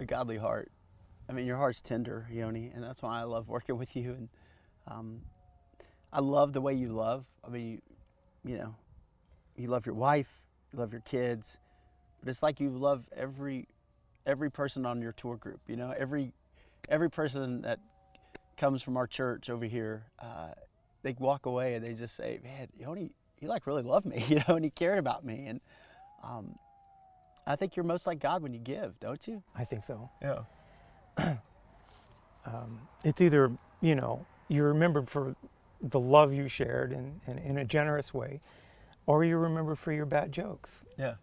a 0.00 0.04
godly 0.04 0.36
heart. 0.36 0.70
I 1.28 1.32
mean, 1.32 1.46
your 1.46 1.56
heart's 1.56 1.80
tender, 1.80 2.28
Yoni, 2.30 2.70
and 2.74 2.84
that's 2.84 3.02
why 3.02 3.20
I 3.20 3.24
love 3.24 3.48
working 3.48 3.78
with 3.78 3.96
you. 3.96 4.12
And 4.12 4.28
um, 4.86 5.20
I 6.12 6.20
love 6.20 6.52
the 6.52 6.60
way 6.60 6.74
you 6.74 6.88
love. 6.88 7.24
I 7.44 7.48
mean, 7.48 7.80
you, 8.44 8.52
you 8.52 8.58
know, 8.58 8.74
you 9.56 9.68
love 9.68 9.86
your 9.86 9.94
wife, 9.94 10.28
you 10.72 10.78
love 10.78 10.92
your 10.92 11.02
kids, 11.02 11.58
but 12.20 12.28
it's 12.28 12.42
like 12.42 12.60
you 12.60 12.70
love 12.70 13.04
every 13.16 13.68
every 14.26 14.50
person 14.50 14.86
on 14.86 15.02
your 15.02 15.12
tour 15.12 15.36
group. 15.36 15.60
You 15.66 15.76
know, 15.76 15.94
every 15.96 16.32
every 16.88 17.10
person 17.10 17.62
that 17.62 17.78
comes 18.56 18.82
from 18.82 18.96
our 18.96 19.06
church 19.06 19.50
over 19.50 19.64
here, 19.64 20.04
uh, 20.20 20.52
they 21.02 21.14
walk 21.18 21.46
away 21.46 21.74
and 21.74 21.84
they 21.84 21.92
just 21.94 22.16
say, 22.16 22.40
"Man, 22.42 22.68
Yoni, 22.78 23.10
he 23.36 23.46
like 23.46 23.66
really 23.66 23.82
loved 23.82 24.06
me, 24.06 24.24
you 24.28 24.36
know, 24.36 24.56
and 24.56 24.64
he 24.64 24.70
cared 24.70 24.98
about 24.98 25.24
me." 25.24 25.46
And 25.46 25.60
um, 26.22 26.58
I 27.46 27.56
think 27.56 27.76
you're 27.76 27.84
most 27.84 28.06
like 28.06 28.20
God 28.20 28.42
when 28.42 28.52
you 28.52 28.60
give, 28.60 28.98
don't 29.00 29.26
you? 29.26 29.42
I 29.54 29.64
think 29.64 29.84
so. 29.84 30.08
Yeah. 30.22 30.44
um, 32.46 32.80
it's 33.04 33.20
either 33.20 33.52
you 33.80 33.94
know 33.94 34.26
you're 34.48 34.68
remembered 34.68 35.08
for 35.08 35.36
the 35.80 36.00
love 36.00 36.32
you 36.32 36.48
shared 36.48 36.92
in, 36.92 37.20
in, 37.26 37.38
in 37.38 37.58
a 37.58 37.64
generous 37.64 38.14
way, 38.14 38.40
or 39.06 39.24
you're 39.24 39.38
remembered 39.38 39.78
for 39.78 39.92
your 39.92 40.06
bad 40.06 40.32
jokes. 40.32 40.82
Yeah. 40.98 41.14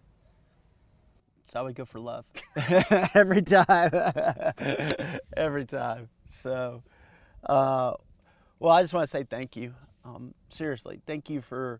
So 1.52 1.60
I 1.60 1.64
would 1.64 1.76
go 1.76 1.86
for 1.86 2.00
love 2.00 2.26
every 3.14 3.42
time, 3.42 3.92
every 5.36 5.66
time. 5.66 6.10
So, 6.30 6.82
uh, 7.46 7.94
well, 8.60 8.72
I 8.74 8.82
just 8.82 8.94
want 8.94 9.04
to 9.04 9.10
say 9.10 9.24
thank 9.24 9.56
you. 9.56 9.74
Um, 10.06 10.34
seriously, 10.50 11.02
thank 11.06 11.30
you 11.30 11.42
for 11.42 11.80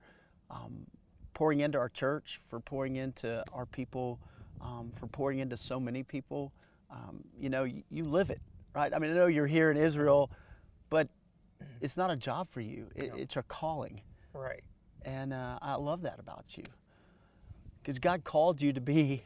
um, 0.50 0.86
pouring 1.34 1.62
into 1.62 1.78
our 1.78 1.90
church, 1.90 2.42
for 2.50 2.60
pouring 2.60 2.96
into 2.96 3.44
our 3.54 3.66
people, 3.66 4.20
um, 4.62 4.92
for 5.00 5.08
pouring 5.08 5.40
into 5.40 5.58
so 5.58 5.80
many 5.80 6.04
people. 6.04 6.52
Um, 6.90 7.24
you 7.40 7.50
know, 7.50 7.64
you, 7.64 7.84
you 7.90 8.04
live 8.04 8.30
it, 8.30 8.42
right? 8.76 8.94
I 8.94 9.00
mean, 9.00 9.12
I 9.12 9.14
know 9.14 9.28
you're 9.28 9.48
here 9.48 9.72
in 9.72 9.78
Israel, 9.78 10.30
but 10.90 11.08
it's 11.80 11.98
not 11.98 12.12
a 12.12 12.16
job 12.16 12.50
for 12.52 12.62
you. 12.62 12.88
It, 12.96 13.10
No. 13.10 13.16
It's 13.18 13.36
a 13.38 13.44
calling. 13.44 14.02
Right. 14.34 14.64
And 15.04 15.34
uh, 15.34 15.58
I 15.62 15.76
love 15.76 16.02
that 16.04 16.20
about 16.20 16.46
you. 16.58 16.64
Because 17.82 17.98
God 17.98 18.24
called 18.24 18.62
you 18.62 18.74
to 18.74 18.82
be, 18.82 19.24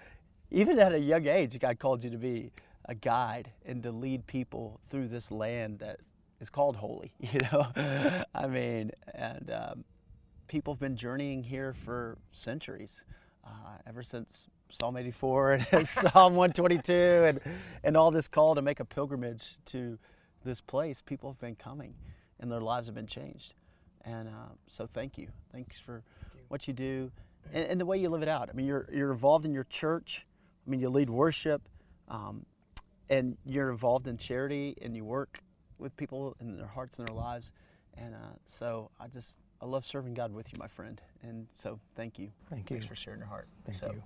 even 0.50 0.78
at 0.78 0.92
a 0.92 0.98
young 0.98 1.26
age, 1.26 1.58
God 1.58 1.78
called 1.78 2.02
you 2.02 2.10
to 2.10 2.18
be 2.18 2.50
a 2.88 2.94
guide 2.94 3.52
and 3.64 3.82
to 3.82 3.92
lead 3.92 4.26
people 4.26 4.80
through 4.88 5.08
this 5.08 5.30
land 5.30 5.78
that 5.80 6.00
is 6.40 6.50
called 6.50 6.76
holy, 6.76 7.12
you 7.20 7.40
know? 7.52 7.66
I 8.34 8.46
mean, 8.46 8.90
and 9.14 9.50
um, 9.50 9.84
people 10.48 10.74
have 10.74 10.80
been 10.80 10.96
journeying 10.96 11.44
here 11.44 11.74
for 11.84 12.18
centuries, 12.32 13.04
uh, 13.44 13.78
ever 13.86 14.02
since 14.02 14.46
Psalm 14.70 14.96
84 14.96 15.52
and 15.52 15.66
Psalm 15.88 16.34
122 16.34 16.92
and, 16.92 17.40
and 17.84 17.96
all 17.96 18.10
this 18.10 18.28
call 18.28 18.54
to 18.54 18.62
make 18.62 18.80
a 18.80 18.84
pilgrimage 18.84 19.56
to 19.66 19.98
this 20.44 20.60
place. 20.60 21.02
People 21.04 21.30
have 21.30 21.40
been 21.40 21.56
coming 21.56 21.94
and 22.40 22.50
their 22.50 22.60
lives 22.60 22.88
have 22.88 22.94
been 22.94 23.06
changed. 23.06 23.54
And 24.04 24.28
uh, 24.28 24.52
so 24.68 24.88
thank 24.92 25.18
you. 25.18 25.28
Thanks 25.52 25.78
for 25.78 26.02
what 26.48 26.66
you 26.66 26.74
do 26.74 27.10
and, 27.52 27.66
and 27.66 27.80
the 27.80 27.86
way 27.86 27.98
you 27.98 28.08
live 28.08 28.22
it 28.22 28.28
out. 28.28 28.48
I 28.50 28.52
mean, 28.54 28.66
you're, 28.66 28.88
you're 28.92 29.12
involved 29.12 29.44
in 29.44 29.52
your 29.52 29.64
church. 29.64 30.26
I 30.66 30.70
mean, 30.70 30.80
you 30.80 30.88
lead 30.88 31.10
worship 31.10 31.62
um, 32.08 32.44
and 33.10 33.36
you're 33.44 33.70
involved 33.70 34.06
in 34.06 34.16
charity 34.18 34.76
and 34.82 34.96
you 34.96 35.04
work 35.04 35.40
with 35.78 35.96
people 35.96 36.36
in 36.40 36.56
their 36.56 36.66
hearts 36.66 36.98
and 36.98 37.08
their 37.08 37.14
lives. 37.14 37.52
And 37.96 38.14
uh, 38.14 38.18
so 38.44 38.90
I 39.00 39.08
just, 39.08 39.36
I 39.60 39.66
love 39.66 39.84
serving 39.84 40.14
God 40.14 40.32
with 40.32 40.52
you, 40.52 40.58
my 40.58 40.68
friend. 40.68 41.00
And 41.22 41.46
so 41.52 41.80
thank 41.96 42.18
you. 42.18 42.30
Thank 42.50 42.70
you. 42.70 42.76
Thanks 42.76 42.86
for 42.86 42.94
sharing 42.96 43.20
your 43.20 43.28
heart. 43.28 43.48
Thank 43.64 43.78
So- 43.78 43.92
you. 43.92 44.02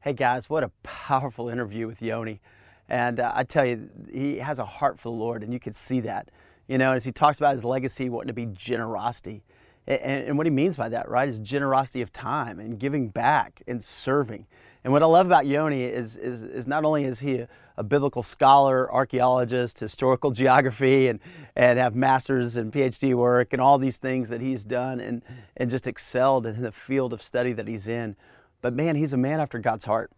Hey 0.00 0.12
guys, 0.12 0.48
what 0.48 0.62
a 0.62 0.70
powerful 0.84 1.48
interview 1.48 1.88
with 1.88 2.00
Yoni. 2.00 2.40
And 2.88 3.18
uh, 3.18 3.32
I 3.34 3.42
tell 3.42 3.66
you, 3.66 3.90
he 4.10 4.38
has 4.38 4.60
a 4.60 4.64
heart 4.64 4.98
for 4.98 5.10
the 5.10 5.16
Lord, 5.18 5.42
and 5.42 5.52
you 5.52 5.58
can 5.58 5.72
see 5.72 5.98
that. 6.00 6.30
You 6.68 6.78
know, 6.78 6.92
as 6.92 7.04
he 7.04 7.10
talks 7.10 7.38
about 7.38 7.54
his 7.54 7.64
legacy, 7.64 8.08
wanting 8.08 8.28
to 8.28 8.32
be 8.32 8.46
generosity. 8.46 9.42
And, 9.88 10.28
and 10.28 10.38
what 10.38 10.46
he 10.46 10.50
means 10.50 10.76
by 10.76 10.90
that, 10.90 11.08
right, 11.08 11.28
is 11.28 11.40
generosity 11.40 12.02
of 12.02 12.12
time 12.12 12.60
and 12.60 12.78
giving 12.78 13.08
back 13.08 13.62
and 13.66 13.82
serving. 13.82 14.46
And 14.84 14.92
what 14.92 15.02
I 15.02 15.06
love 15.06 15.26
about 15.26 15.46
Yoni 15.46 15.84
is, 15.84 16.16
is, 16.16 16.42
is 16.42 16.66
not 16.66 16.84
only 16.84 17.04
is 17.04 17.20
he 17.20 17.38
a, 17.38 17.48
a 17.78 17.82
biblical 17.82 18.22
scholar, 18.22 18.92
archaeologist, 18.92 19.80
historical 19.80 20.30
geography, 20.30 21.08
and, 21.08 21.20
and 21.56 21.78
have 21.78 21.96
master's 21.96 22.56
and 22.56 22.70
PhD 22.70 23.14
work 23.14 23.54
and 23.54 23.62
all 23.62 23.78
these 23.78 23.96
things 23.96 24.28
that 24.28 24.42
he's 24.42 24.62
done 24.62 25.00
and, 25.00 25.22
and 25.56 25.70
just 25.70 25.86
excelled 25.86 26.46
in 26.46 26.62
the 26.62 26.70
field 26.70 27.14
of 27.14 27.22
study 27.22 27.54
that 27.54 27.66
he's 27.66 27.88
in. 27.88 28.14
But 28.60 28.74
man, 28.74 28.94
he's 28.94 29.14
a 29.14 29.18
man 29.18 29.40
after 29.40 29.58
God's 29.58 29.86
heart 29.86 30.10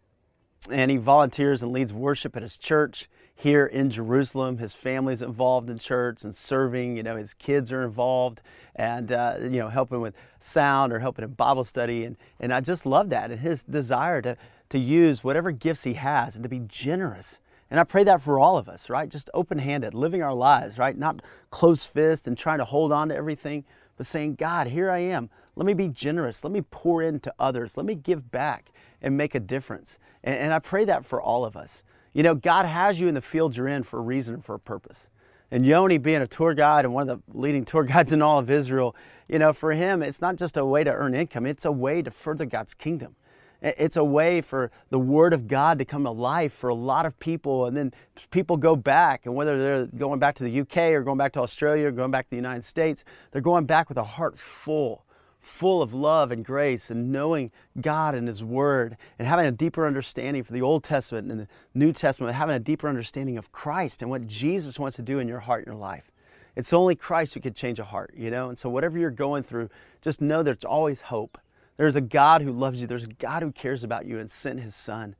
and 0.68 0.90
he 0.90 0.96
volunteers 0.96 1.62
and 1.62 1.72
leads 1.72 1.92
worship 1.92 2.36
at 2.36 2.42
his 2.42 2.58
church 2.58 3.08
here 3.40 3.66
in 3.66 3.90
Jerusalem. 3.90 4.58
His 4.58 4.74
family's 4.74 5.22
involved 5.22 5.70
in 5.70 5.78
church 5.78 6.24
and 6.24 6.34
serving. 6.34 6.96
You 6.96 7.02
know, 7.02 7.16
his 7.16 7.34
kids 7.34 7.72
are 7.72 7.82
involved 7.82 8.42
and 8.76 9.10
uh, 9.10 9.36
you 9.40 9.58
know 9.58 9.68
helping 9.68 10.00
with 10.00 10.14
sound 10.38 10.92
or 10.92 10.98
helping 10.98 11.24
in 11.24 11.32
Bible 11.32 11.64
study. 11.64 12.04
And 12.04 12.16
and 12.38 12.52
I 12.52 12.60
just 12.60 12.84
love 12.86 13.10
that 13.10 13.30
and 13.30 13.40
his 13.40 13.62
desire 13.62 14.22
to 14.22 14.36
to 14.70 14.78
use 14.78 15.24
whatever 15.24 15.50
gifts 15.50 15.84
he 15.84 15.94
has 15.94 16.36
and 16.36 16.42
to 16.42 16.48
be 16.48 16.60
generous. 16.68 17.40
And 17.70 17.78
I 17.78 17.84
pray 17.84 18.04
that 18.04 18.20
for 18.20 18.38
all 18.38 18.58
of 18.58 18.68
us, 18.68 18.90
right? 18.90 19.08
Just 19.08 19.30
open-handed, 19.32 19.94
living 19.94 20.22
our 20.22 20.34
lives, 20.34 20.76
right? 20.76 20.96
Not 20.96 21.22
close 21.50 21.86
fist 21.86 22.26
and 22.26 22.36
trying 22.36 22.58
to 22.58 22.64
hold 22.64 22.90
on 22.92 23.08
to 23.08 23.16
everything, 23.16 23.64
but 23.96 24.06
saying, 24.06 24.34
God, 24.34 24.66
here 24.66 24.90
I 24.90 24.98
am. 24.98 25.30
Let 25.54 25.66
me 25.66 25.74
be 25.74 25.88
generous. 25.88 26.42
Let 26.42 26.52
me 26.52 26.62
pour 26.70 27.00
into 27.00 27.32
others. 27.38 27.76
Let 27.76 27.86
me 27.86 27.94
give 27.94 28.32
back 28.32 28.70
and 29.00 29.16
make 29.16 29.36
a 29.36 29.40
difference. 29.40 29.98
And, 30.24 30.36
and 30.36 30.52
I 30.52 30.58
pray 30.58 30.84
that 30.84 31.04
for 31.04 31.22
all 31.22 31.44
of 31.44 31.56
us. 31.56 31.84
You 32.12 32.22
know, 32.22 32.34
God 32.34 32.66
has 32.66 33.00
you 33.00 33.08
in 33.08 33.14
the 33.14 33.20
field 33.20 33.56
you're 33.56 33.68
in 33.68 33.82
for 33.82 33.98
a 33.98 34.02
reason 34.02 34.34
and 34.34 34.44
for 34.44 34.54
a 34.54 34.58
purpose. 34.58 35.08
And 35.50 35.66
Yoni 35.66 35.98
being 35.98 36.22
a 36.22 36.26
tour 36.26 36.54
guide 36.54 36.84
and 36.84 36.94
one 36.94 37.08
of 37.08 37.22
the 37.26 37.38
leading 37.38 37.64
tour 37.64 37.84
guides 37.84 38.12
in 38.12 38.22
all 38.22 38.38
of 38.38 38.50
Israel, 38.50 38.94
you 39.28 39.38
know, 39.38 39.52
for 39.52 39.72
him, 39.72 40.02
it's 40.02 40.20
not 40.20 40.36
just 40.36 40.56
a 40.56 40.64
way 40.64 40.84
to 40.84 40.92
earn 40.92 41.14
income, 41.14 41.46
it's 41.46 41.64
a 41.64 41.72
way 41.72 42.02
to 42.02 42.10
further 42.10 42.46
God's 42.46 42.74
kingdom. 42.74 43.16
It's 43.62 43.96
a 43.96 44.04
way 44.04 44.40
for 44.40 44.70
the 44.88 44.98
Word 44.98 45.34
of 45.34 45.46
God 45.46 45.78
to 45.80 45.84
come 45.84 46.04
to 46.04 46.10
life 46.10 46.54
for 46.54 46.70
a 46.70 46.74
lot 46.74 47.04
of 47.04 47.18
people. 47.20 47.66
And 47.66 47.76
then 47.76 47.92
people 48.30 48.56
go 48.56 48.74
back, 48.74 49.26
and 49.26 49.34
whether 49.34 49.58
they're 49.58 49.86
going 49.86 50.18
back 50.18 50.34
to 50.36 50.44
the 50.44 50.60
UK 50.60 50.94
or 50.94 51.02
going 51.02 51.18
back 51.18 51.34
to 51.34 51.40
Australia 51.40 51.88
or 51.88 51.90
going 51.90 52.10
back 52.10 52.24
to 52.26 52.30
the 52.30 52.36
United 52.36 52.64
States, 52.64 53.04
they're 53.30 53.42
going 53.42 53.66
back 53.66 53.90
with 53.90 53.98
a 53.98 54.04
heart 54.04 54.38
full 54.38 55.04
full 55.40 55.82
of 55.82 55.94
love 55.94 56.30
and 56.30 56.44
grace 56.44 56.90
and 56.90 57.10
knowing 57.10 57.50
God 57.80 58.14
and 58.14 58.28
His 58.28 58.44
Word 58.44 58.96
and 59.18 59.26
having 59.26 59.46
a 59.46 59.52
deeper 59.52 59.86
understanding 59.86 60.42
for 60.42 60.52
the 60.52 60.62
Old 60.62 60.84
Testament 60.84 61.30
and 61.30 61.40
the 61.40 61.48
New 61.74 61.92
Testament, 61.92 62.34
having 62.34 62.56
a 62.56 62.60
deeper 62.60 62.88
understanding 62.88 63.38
of 63.38 63.52
Christ 63.52 64.02
and 64.02 64.10
what 64.10 64.26
Jesus 64.26 64.78
wants 64.78 64.96
to 64.96 65.02
do 65.02 65.18
in 65.18 65.28
your 65.28 65.40
heart 65.40 65.66
and 65.66 65.74
your 65.74 65.80
life. 65.80 66.10
It's 66.56 66.72
only 66.72 66.94
Christ 66.94 67.34
who 67.34 67.40
can 67.40 67.54
change 67.54 67.78
a 67.78 67.84
heart, 67.84 68.12
you 68.16 68.30
know? 68.30 68.48
And 68.48 68.58
so, 68.58 68.68
whatever 68.68 68.98
you're 68.98 69.10
going 69.10 69.42
through, 69.42 69.70
just 70.02 70.20
know 70.20 70.42
there's 70.42 70.64
always 70.64 71.02
hope. 71.02 71.38
There's 71.76 71.96
a 71.96 72.00
God 72.00 72.42
who 72.42 72.52
loves 72.52 72.80
you, 72.80 72.86
there's 72.86 73.04
a 73.04 73.14
God 73.18 73.42
who 73.42 73.52
cares 73.52 73.82
about 73.82 74.04
you 74.04 74.18
and 74.18 74.30
sent 74.30 74.60
His 74.60 74.74
Son. 74.74 75.16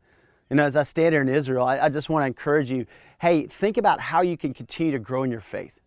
You 0.51 0.57
know, 0.57 0.65
as 0.65 0.77
I 0.77 0.83
stand 0.83 1.15
here 1.15 1.23
in 1.23 1.29
Israel, 1.29 1.65
I, 1.65 1.79
I 1.79 1.89
just 1.89 2.11
want 2.11 2.25
to 2.25 2.27
encourage 2.27 2.71
you 2.71 2.87
hey, 3.21 3.47
think 3.47 3.77
about 3.77 4.01
how 4.01 4.23
you 4.23 4.37
can 4.37 4.55
continue 4.55 4.93
to 4.93 4.99
grow 4.99 5.23
in 5.23 5.31
your 5.31 5.41
faith. 5.41 5.80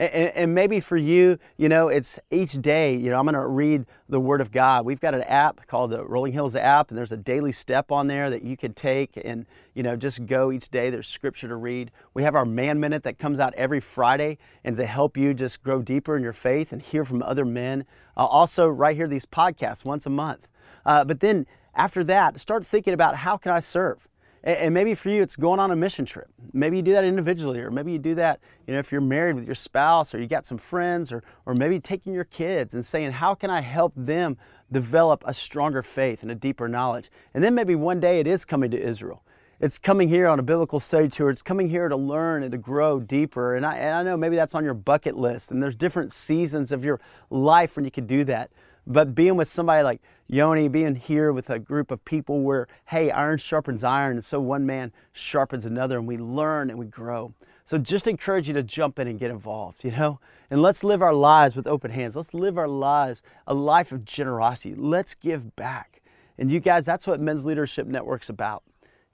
And, 0.00 0.32
and- 0.34 0.54
maybe 0.54 0.80
for 0.80 0.96
you, 0.96 1.38
you 1.58 1.68
know, 1.68 1.88
it's 1.88 2.18
each 2.30 2.54
day, 2.54 2.96
you 2.96 3.10
know, 3.10 3.18
I'm 3.18 3.26
going 3.26 3.34
to 3.34 3.46
read 3.46 3.84
the 4.08 4.18
Word 4.18 4.40
of 4.40 4.50
God. 4.50 4.86
We've 4.86 4.98
got 4.98 5.14
an 5.14 5.22
app 5.24 5.66
called 5.66 5.90
the 5.90 6.02
Rolling 6.04 6.32
Hills 6.32 6.56
app, 6.56 6.88
and 6.88 6.96
there's 6.96 7.12
a 7.12 7.18
daily 7.18 7.52
step 7.52 7.92
on 7.92 8.06
there 8.06 8.30
that 8.30 8.42
you 8.42 8.56
can 8.56 8.72
take 8.72 9.20
and, 9.22 9.44
you 9.74 9.82
know, 9.82 9.96
just 9.96 10.24
go 10.24 10.50
each 10.50 10.70
day. 10.70 10.88
There's 10.88 11.06
scripture 11.06 11.48
to 11.48 11.54
read. 11.54 11.90
We 12.14 12.22
have 12.22 12.34
our 12.34 12.46
Man 12.46 12.80
Minute 12.80 13.02
that 13.02 13.18
comes 13.18 13.38
out 13.38 13.54
every 13.54 13.80
Friday 13.80 14.38
and 14.64 14.74
to 14.76 14.86
help 14.86 15.18
you 15.18 15.34
just 15.34 15.62
grow 15.62 15.82
deeper 15.82 16.16
in 16.16 16.22
your 16.22 16.32
faith 16.32 16.72
and 16.72 16.80
hear 16.80 17.04
from 17.04 17.22
other 17.22 17.44
men. 17.44 17.84
Uh, 18.16 18.24
also, 18.24 18.66
right 18.66 18.96
here, 18.96 19.06
these 19.06 19.26
podcasts 19.26 19.84
once 19.84 20.06
a 20.06 20.10
month. 20.10 20.48
Uh, 20.86 21.04
but 21.04 21.20
then 21.20 21.46
after 21.74 22.02
that, 22.04 22.40
start 22.40 22.64
thinking 22.64 22.94
about 22.94 23.16
how 23.16 23.36
can 23.36 23.52
I 23.52 23.60
serve? 23.60 24.08
And 24.42 24.72
maybe 24.72 24.94
for 24.94 25.10
you, 25.10 25.22
it's 25.22 25.36
going 25.36 25.60
on 25.60 25.70
a 25.70 25.76
mission 25.76 26.06
trip. 26.06 26.28
Maybe 26.54 26.78
you 26.78 26.82
do 26.82 26.92
that 26.92 27.04
individually, 27.04 27.60
or 27.60 27.70
maybe 27.70 27.92
you 27.92 27.98
do 27.98 28.14
that, 28.14 28.40
you 28.66 28.72
know, 28.72 28.80
if 28.80 28.90
you're 28.90 29.02
married 29.02 29.34
with 29.34 29.44
your 29.44 29.54
spouse, 29.54 30.14
or 30.14 30.20
you 30.20 30.26
got 30.26 30.46
some 30.46 30.56
friends, 30.56 31.12
or, 31.12 31.22
or 31.44 31.52
maybe 31.54 31.78
taking 31.78 32.14
your 32.14 32.24
kids 32.24 32.72
and 32.72 32.82
saying, 32.82 33.12
how 33.12 33.34
can 33.34 33.50
I 33.50 33.60
help 33.60 33.92
them 33.94 34.38
develop 34.72 35.22
a 35.26 35.34
stronger 35.34 35.82
faith 35.82 36.22
and 36.22 36.30
a 36.30 36.34
deeper 36.34 36.68
knowledge? 36.68 37.10
And 37.34 37.44
then 37.44 37.54
maybe 37.54 37.74
one 37.74 38.00
day 38.00 38.18
it 38.18 38.26
is 38.26 38.46
coming 38.46 38.70
to 38.70 38.80
Israel. 38.80 39.22
It's 39.60 39.78
coming 39.78 40.08
here 40.08 40.26
on 40.26 40.38
a 40.38 40.42
biblical 40.42 40.80
study 40.80 41.08
tour. 41.08 41.28
It's 41.28 41.42
coming 41.42 41.68
here 41.68 41.90
to 41.90 41.96
learn 41.96 42.42
and 42.42 42.52
to 42.52 42.56
grow 42.56 42.98
deeper. 42.98 43.56
And 43.56 43.66
I, 43.66 43.76
and 43.76 43.94
I 43.94 44.02
know 44.02 44.16
maybe 44.16 44.36
that's 44.36 44.54
on 44.54 44.64
your 44.64 44.72
bucket 44.72 45.18
list, 45.18 45.50
and 45.50 45.62
there's 45.62 45.76
different 45.76 46.14
seasons 46.14 46.72
of 46.72 46.82
your 46.82 46.98
life 47.28 47.76
when 47.76 47.84
you 47.84 47.90
could 47.90 48.06
do 48.06 48.24
that. 48.24 48.50
But 48.86 49.14
being 49.14 49.36
with 49.36 49.48
somebody 49.48 49.82
like 49.84 50.00
Yoni, 50.26 50.68
being 50.68 50.94
here 50.94 51.32
with 51.32 51.50
a 51.50 51.58
group 51.58 51.90
of 51.90 52.04
people 52.04 52.40
where, 52.42 52.68
hey, 52.86 53.10
iron 53.10 53.38
sharpens 53.38 53.84
iron, 53.84 54.12
and 54.12 54.24
so 54.24 54.40
one 54.40 54.64
man 54.64 54.92
sharpens 55.12 55.64
another, 55.64 55.98
and 55.98 56.06
we 56.06 56.16
learn 56.16 56.70
and 56.70 56.78
we 56.78 56.86
grow. 56.86 57.34
So 57.64 57.78
just 57.78 58.06
encourage 58.06 58.48
you 58.48 58.54
to 58.54 58.62
jump 58.62 58.98
in 58.98 59.06
and 59.06 59.18
get 59.18 59.30
involved, 59.30 59.84
you 59.84 59.92
know? 59.92 60.18
And 60.50 60.60
let's 60.60 60.82
live 60.82 61.02
our 61.02 61.14
lives 61.14 61.54
with 61.54 61.68
open 61.68 61.92
hands. 61.92 62.16
Let's 62.16 62.34
live 62.34 62.58
our 62.58 62.68
lives 62.68 63.22
a 63.46 63.54
life 63.54 63.92
of 63.92 64.04
generosity. 64.04 64.74
Let's 64.74 65.14
give 65.14 65.54
back. 65.54 66.02
And 66.36 66.50
you 66.50 66.58
guys, 66.58 66.84
that's 66.84 67.06
what 67.06 67.20
Men's 67.20 67.44
Leadership 67.44 67.86
Network's 67.86 68.28
about. 68.28 68.64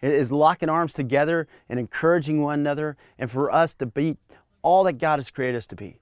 It 0.01 0.13
is 0.13 0.33
locking 0.33 0.69
arms 0.69 0.95
together 0.95 1.49
and 1.69 1.79
encouraging 1.79 2.43
one 2.43 2.61
another, 2.61 2.97
and 3.19 3.31
for 3.31 3.51
us 3.51 3.75
to 3.75 3.87
be 3.87 4.17
all 4.63 4.85
that 4.85 4.95
God 4.95 5.19
has 5.19 5.31
created 5.31 5.59
us 5.59 5.67
to 5.69 5.77
be, 5.77 6.01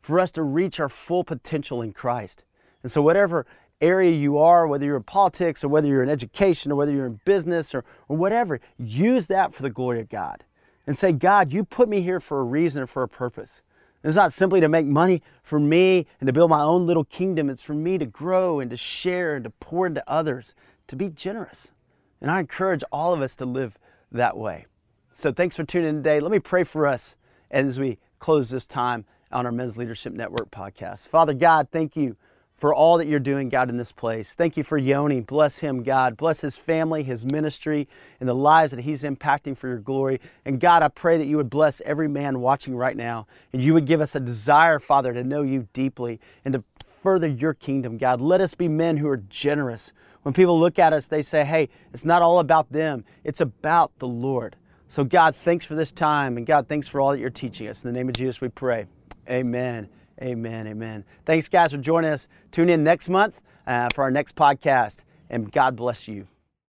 for 0.00 0.20
us 0.20 0.32
to 0.32 0.42
reach 0.42 0.78
our 0.80 0.88
full 0.88 1.24
potential 1.24 1.82
in 1.82 1.92
Christ. 1.92 2.44
And 2.86 2.92
so, 2.92 3.02
whatever 3.02 3.46
area 3.80 4.12
you 4.12 4.38
are, 4.38 4.64
whether 4.68 4.86
you're 4.86 4.96
in 4.96 5.02
politics 5.02 5.64
or 5.64 5.68
whether 5.68 5.88
you're 5.88 6.04
in 6.04 6.08
education 6.08 6.70
or 6.70 6.76
whether 6.76 6.92
you're 6.92 7.06
in 7.06 7.18
business 7.24 7.74
or, 7.74 7.84
or 8.06 8.16
whatever, 8.16 8.60
use 8.78 9.26
that 9.26 9.52
for 9.52 9.64
the 9.64 9.70
glory 9.70 9.98
of 9.98 10.08
God. 10.08 10.44
and 10.86 10.96
say, 10.96 11.10
God, 11.10 11.52
you 11.52 11.64
put 11.64 11.88
me 11.88 12.00
here 12.00 12.20
for 12.20 12.38
a 12.38 12.44
reason 12.44 12.82
and 12.82 12.88
for 12.88 13.02
a 13.02 13.08
purpose. 13.08 13.60
It's 14.04 14.14
not 14.14 14.32
simply 14.32 14.60
to 14.60 14.68
make 14.68 14.86
money 14.86 15.20
for 15.42 15.58
me 15.58 16.06
and 16.20 16.28
to 16.28 16.32
build 16.32 16.48
my 16.48 16.62
own 16.62 16.86
little 16.86 17.02
kingdom. 17.02 17.50
It's 17.50 17.60
for 17.60 17.74
me 17.74 17.98
to 17.98 18.06
grow 18.06 18.60
and 18.60 18.70
to 18.70 18.76
share 18.76 19.34
and 19.34 19.42
to 19.42 19.50
pour 19.50 19.88
into 19.88 20.04
others, 20.06 20.54
to 20.86 20.94
be 20.94 21.08
generous. 21.08 21.72
And 22.20 22.30
I 22.30 22.38
encourage 22.38 22.84
all 22.92 23.12
of 23.12 23.20
us 23.20 23.34
to 23.34 23.44
live 23.44 23.80
that 24.12 24.36
way. 24.36 24.66
So 25.10 25.32
thanks 25.32 25.56
for 25.56 25.64
tuning 25.64 25.88
in 25.88 25.96
today. 25.96 26.20
Let 26.20 26.30
me 26.30 26.38
pray 26.38 26.62
for 26.62 26.86
us 26.86 27.16
as 27.50 27.80
we 27.80 27.98
close 28.20 28.50
this 28.50 28.64
time 28.64 29.06
on 29.32 29.44
our 29.44 29.50
Men's 29.50 29.76
Leadership 29.76 30.12
Network 30.12 30.52
podcast. 30.52 31.08
Father 31.08 31.34
God, 31.34 31.66
thank 31.72 31.96
you 31.96 32.16
for 32.56 32.74
all 32.74 32.96
that 32.98 33.06
you're 33.06 33.20
doing, 33.20 33.48
God, 33.48 33.68
in 33.68 33.76
this 33.76 33.92
place. 33.92 34.34
Thank 34.34 34.56
you 34.56 34.62
for 34.62 34.78
Yoni. 34.78 35.20
Bless 35.20 35.58
him, 35.58 35.82
God. 35.82 36.16
Bless 36.16 36.40
his 36.40 36.56
family, 36.56 37.02
his 37.02 37.24
ministry, 37.24 37.86
and 38.18 38.28
the 38.28 38.34
lives 38.34 38.72
that 38.72 38.80
he's 38.80 39.02
impacting 39.02 39.56
for 39.56 39.68
your 39.68 39.78
glory. 39.78 40.20
And 40.44 40.58
God, 40.58 40.82
I 40.82 40.88
pray 40.88 41.18
that 41.18 41.26
you 41.26 41.36
would 41.36 41.50
bless 41.50 41.82
every 41.84 42.08
man 42.08 42.40
watching 42.40 42.74
right 42.74 42.96
now, 42.96 43.26
and 43.52 43.62
you 43.62 43.74
would 43.74 43.84
give 43.86 44.00
us 44.00 44.14
a 44.14 44.20
desire, 44.20 44.78
Father, 44.78 45.12
to 45.12 45.22
know 45.22 45.42
you 45.42 45.68
deeply 45.74 46.18
and 46.44 46.54
to 46.54 46.64
further 46.84 47.28
your 47.28 47.52
kingdom, 47.52 47.98
God. 47.98 48.20
Let 48.20 48.40
us 48.40 48.54
be 48.54 48.68
men 48.68 48.96
who 48.96 49.08
are 49.08 49.18
generous. 49.18 49.92
When 50.22 50.32
people 50.32 50.58
look 50.58 50.78
at 50.78 50.92
us, 50.92 51.06
they 51.06 51.22
say, 51.22 51.44
hey, 51.44 51.68
it's 51.92 52.04
not 52.04 52.22
all 52.22 52.40
about 52.40 52.72
them, 52.72 53.04
it's 53.22 53.40
about 53.40 53.92
the 53.98 54.08
Lord. 54.08 54.56
So, 54.88 55.04
God, 55.04 55.36
thanks 55.36 55.66
for 55.66 55.74
this 55.74 55.92
time, 55.92 56.36
and 56.36 56.46
God, 56.46 56.68
thanks 56.68 56.88
for 56.88 57.00
all 57.00 57.10
that 57.10 57.18
you're 57.18 57.28
teaching 57.28 57.68
us. 57.68 57.84
In 57.84 57.92
the 57.92 57.98
name 57.98 58.08
of 58.08 58.14
Jesus, 58.14 58.40
we 58.40 58.48
pray. 58.48 58.86
Amen. 59.28 59.88
Amen. 60.22 60.66
Amen. 60.66 61.04
Thanks, 61.24 61.48
guys, 61.48 61.72
for 61.72 61.78
joining 61.78 62.10
us. 62.10 62.28
Tune 62.50 62.68
in 62.68 62.82
next 62.84 63.08
month 63.08 63.40
uh, 63.66 63.88
for 63.94 64.02
our 64.04 64.10
next 64.10 64.34
podcast, 64.34 65.02
and 65.28 65.50
God 65.50 65.76
bless 65.76 66.08
you. 66.08 66.26